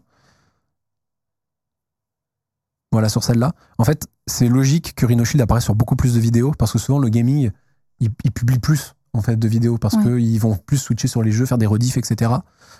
[2.91, 3.53] Voilà, sur celle-là.
[3.77, 6.79] En fait, c'est logique que Rhino Shield apparaisse sur beaucoup plus de vidéos parce que
[6.79, 7.51] souvent le gaming,
[7.99, 10.03] il, il publie plus en fait de vidéos parce Ouais.
[10.03, 12.31] qu'ils vont plus switcher sur les jeux, faire des rediffs, etc.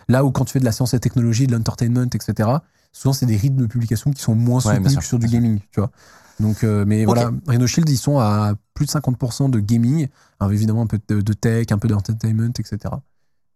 [0.07, 2.49] Là où quand tu fais de la science et technologie, de l'entertainment, etc.
[2.91, 5.27] Souvent c'est des rythmes de publication qui sont moins Ouais, soutenus sûr, que sur du
[5.27, 5.91] gaming, tu vois.
[6.39, 10.07] Donc, euh, mais voilà, Rhino Shield, ils sont à plus de 50% de gaming,
[10.39, 12.77] avec évidemment un peu de, de tech, un peu d'entertainment, etc.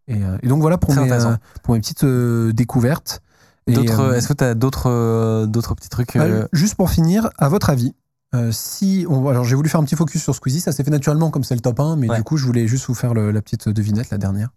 [0.10, 3.22] Et, euh, et donc voilà pour, mes, euh, pour mes petites découvertes.
[3.68, 7.94] Est-ce que tu as d'autres, d'autres petits trucs bah, Juste pour finir, à votre avis,
[8.36, 10.92] euh, si on, alors j'ai voulu faire un petit focus sur Squeezie, ça s'est fait
[10.92, 12.18] naturellement comme c'est le top 1, mais Ouais.
[12.18, 14.50] du coup je voulais juste vous faire le- la petite devinette, la dernière.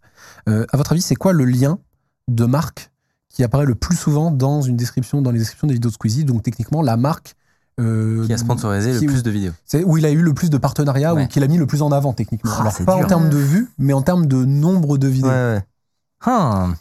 [0.48, 1.78] Euh, à votre avis, c'est quoi le lien
[2.26, 2.90] de marque
[3.36, 6.24] qui apparaît le plus souvent dans une description, dans les descriptions des vidéos de Squeezie
[6.24, 7.34] Donc techniquement, la marque
[7.78, 10.48] euh, qui a sponsorisé le plus de vidéos c'est où il a eu le plus
[10.48, 11.24] de partenariats Ouais.
[11.24, 12.50] ou qu'il a mis le plus en avant techniquement.
[12.54, 15.28] Ah, Alors pas en termes de vues, mais en termes de nombre de vidéos.
[15.28, 15.62] ouais.
[16.26, 16.74] Hum.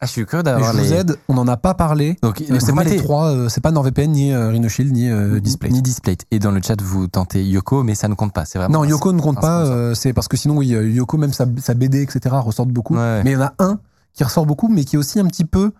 [0.00, 0.92] Ah, je suis curieux d'avoir je vous les.
[0.92, 2.16] aide, on n'en a pas parlé.
[2.22, 5.70] Donc, Euh, c'est pas les trois, euh, c'est pas NordVPN ni euh, RhinoShield ni Display.
[5.70, 6.16] Ni Display.
[6.30, 8.44] Et dans le chat, vous tentez Yoko, mais ça ne compte pas.
[8.44, 8.78] C'est vraiment.
[8.78, 12.02] Non, Yoko ne compte pas, c'est parce que sinon, oui, Yoko, même sa, sa BD,
[12.02, 12.94] etc., ressortent beaucoup.
[12.94, 13.80] Mais il y en a un
[14.12, 15.72] qui ressort beaucoup, mais qui est aussi un petit peu.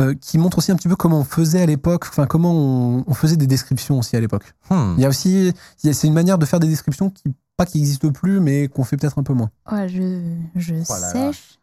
[0.00, 3.04] Euh, qui montre aussi un petit peu comment on faisait à l'époque, enfin comment on,
[3.06, 4.54] on faisait des descriptions aussi à l'époque.
[4.70, 4.94] Hmm.
[4.96, 7.24] Il y a aussi, c'est une manière de faire des descriptions qui,
[7.56, 9.50] pas qui n'existent plus, mais qu'on fait peut-être un peu moins.
[9.70, 10.22] Ouais, je,
[10.56, 11.12] je Oh là là.
[11.12, 11.58] sèche.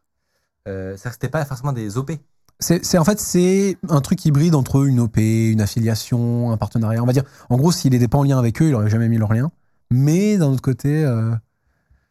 [0.68, 2.12] Euh, c'est-à-dire que c'était pas forcément des OP.
[2.60, 7.02] C'est, c'est- en fait, c'est un truc hybride entre une OP, une affiliation, un partenariat.
[7.02, 9.08] On va dire, en gros, s'il n'était pas en lien avec eux, il aurait jamais
[9.10, 9.50] mis leur lien.
[9.90, 11.32] Mais d'un autre côté, euh,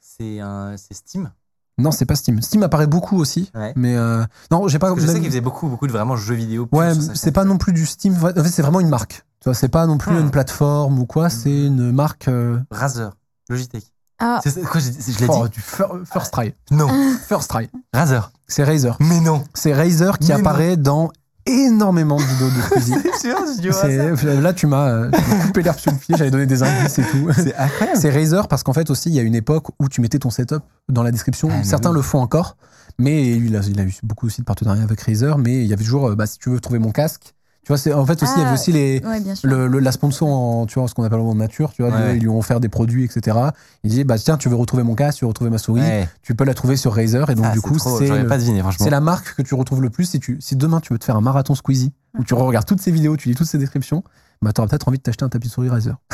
[0.01, 1.31] C'est un, c'est Steam.
[1.79, 2.43] Non, c'est pas Steam.
[2.43, 3.73] Steam apparaît beaucoup aussi, Ouais.
[3.77, 4.89] mais euh, non, j'ai pas.
[4.89, 6.69] Parce que je sais qu'ils faisaient beaucoup, beaucoup de vraiment jeux vidéo.
[6.73, 8.15] Ouais, c'est pas non plus du Steam.
[8.17, 9.25] En fait, c'est vraiment une marque.
[9.41, 10.21] Tu vois, c'est pas non plus Hmm.
[10.21, 11.31] une plateforme ou quoi.
[11.31, 12.29] C'est une marque.
[12.29, 13.11] euh, Razer,
[13.49, 13.85] Logitech.
[14.21, 16.53] Ah, C'est- quoi, je l'ai oh, dit du fir- first try.
[16.73, 16.89] Non.
[17.29, 17.71] First try.
[17.95, 18.33] Razer.
[18.49, 18.97] C'est Razer.
[18.99, 19.45] Mais non.
[19.55, 20.41] C'est Razer qui Mais non.
[20.41, 21.11] apparaît dans
[21.49, 22.95] énormément de vidéos de Squeezie.
[23.03, 25.11] C'est sûr, je C'est- Là, tu m'as euh,
[25.47, 26.15] coupé l'herbe sur le pied.
[26.17, 27.29] J'avais donné des indices et tout.
[27.35, 27.99] C'est incroyable.
[28.01, 30.31] C'est Razer parce qu'en fait aussi, il y a une époque où tu mettais ton
[30.31, 31.49] setup dans la description.
[31.53, 31.97] Ah, Certains oui.
[31.97, 32.57] le font encore,
[32.99, 35.39] mais il a, il a eu beaucoup aussi de partenariats avec Razer.
[35.39, 37.35] Mais il y avait toujours, euh, bah, si tu veux trouver mon casque.
[37.69, 39.79] Tu vois, c'est en fait aussi, il y avait Ah, aussi les, ouais, le, le-
[39.79, 41.71] la sponsor en, tu vois, ce qu'on appelle en nature.
[41.75, 42.17] Tu vois, Ouais.
[42.17, 43.37] ils lui ont offert des produits, etc.
[43.85, 46.09] Il dit, bah tiens, tu veux retrouver mon casque, tu veux retrouver ma souris, Ouais.
[46.23, 47.29] tu peux la trouver sur Razer.
[47.29, 48.85] Et donc Ah, du c'est coup, c'est J'aurais le- pas deviné, franchement.
[48.85, 50.07] c'est la marque que tu retrouves le plus.
[50.07, 52.81] Si, tu, si demain tu veux te faire un marathon Squeezie, où tu regardes toutes
[52.81, 54.03] ces vidéos, tu lis toutes ces descriptions,
[54.41, 55.95] bah t'auras peut-être envie de t'acheter un tapis de souris Razer.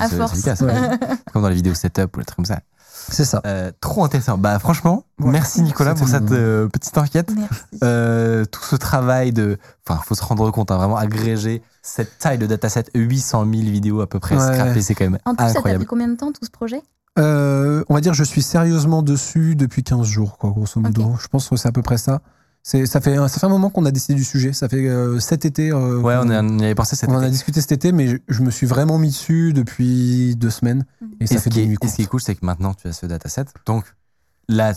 [0.00, 0.44] À force.
[0.60, 0.72] ouais.
[1.32, 2.60] Comme dans les vidéos setup ou les trucs comme ça.
[2.94, 3.40] C'est ça.
[3.46, 4.38] Euh, trop intéressant.
[4.38, 5.30] Bah franchement, Ouais.
[5.32, 7.30] merci Nicolas pour cette euh, petite enquête.
[7.36, 7.62] Merci.
[7.82, 12.38] Euh, tout ce travail de, enfin, faut se rendre compte, hein, vraiment agréger cette taille
[12.38, 14.54] de dataset, 800 000 vidéos à peu près Ouais.
[14.54, 15.86] scrappées, c'est quand même En tout, ça t'a pris incroyable.
[15.86, 16.82] combien de temps tout ce projet?
[17.18, 21.14] Euh, on va dire, je suis sérieusement dessus depuis 15 jours, quoi, grosso modo.
[21.20, 22.20] Je pense que c'est à peu près ça.
[22.64, 24.52] C'est, ça, fait, un- ça fait un moment qu'on a décidé du sujet.
[24.52, 25.70] Ça fait euh, cet été.
[25.72, 28.16] euh, Ouais, on, y avait pensé cet on en a discuté cet été, mais je,
[28.28, 30.84] je me suis vraiment mis dessus depuis deux semaines.
[31.20, 32.46] Et Et ça ce, fait qui des nuits et ce qui est cool, c'est que
[32.46, 33.46] maintenant tu as ce dataset.
[33.66, 33.84] Donc,
[34.48, 34.72] là,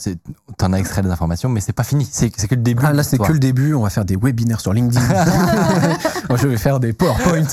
[0.57, 2.07] t'en as extrait des informations, mais c'est pas fini.
[2.09, 2.83] C'est que le début.
[2.85, 3.73] Ah, là, c'est que le début.
[3.73, 5.01] On va faire des webinaires sur LinkedIn.
[6.29, 7.43] Moi, je vais faire des PowerPoint.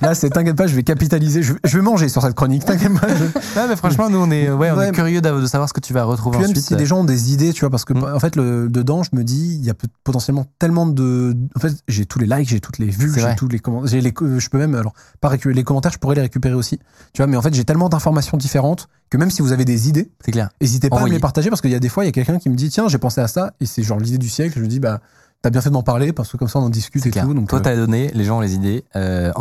[0.00, 1.42] Là, c'est t'inquiète pas, je vais capitaliser.
[1.42, 2.64] Je, je vais manger sur cette chronique.
[2.64, 3.08] T'inquiète pas.
[3.08, 3.24] je-
[3.60, 4.88] Ouais, mais franchement, nous, on est, ouais, on Ouais.
[4.88, 6.66] est curieux de savoir ce que tu vas retrouver Puis même ensuite.
[6.66, 8.14] si des gens ont des idées, tu vois, parce que Mm.
[8.14, 9.74] en fait, le, dedans, je me dis, il y a
[10.04, 11.36] potentiellement tellement de.
[11.56, 13.88] En fait, j'ai tous les likes, j'ai toutes les vues, j'ai tous les commentaires.
[13.90, 16.78] J'ai les, je peux même, alors, pas récupérer les commentaires, je pourrais les récupérer aussi.
[17.12, 19.88] Tu vois, mais en fait, j'ai tellement d'informations différentes que même si vous avez des
[19.90, 20.48] idées, C'est clair.
[20.60, 21.14] n'hésitez pas à me Envoyez.
[21.16, 22.68] les partager parce qu'il y a des fois, il y a quelqu'un qui me dit,
[22.68, 24.52] tiens, j'ai pensé à ça, et c'est genre l'idée du siècle.
[24.56, 25.00] Je me dis, bah,
[25.40, 27.24] t'as bien fait de m'en parler parce que comme ça, on en discute et clair.
[27.24, 27.32] tout.
[27.34, 29.32] Donc, Toi, euh, t'as donné, les gens ont les idées, euh,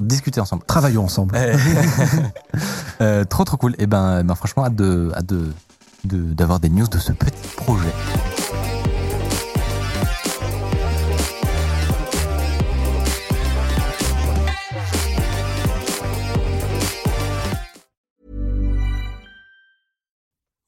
[0.00, 0.62] discuter ensemble.
[0.66, 1.34] travaillons ensemble.
[1.36, 1.56] Euh,
[3.00, 3.74] euh, trop trop cool.
[3.78, 5.48] Et ben, ben franchement, hâte de, hâte de,
[6.04, 7.92] de- d'avoir des news de ce petit projet.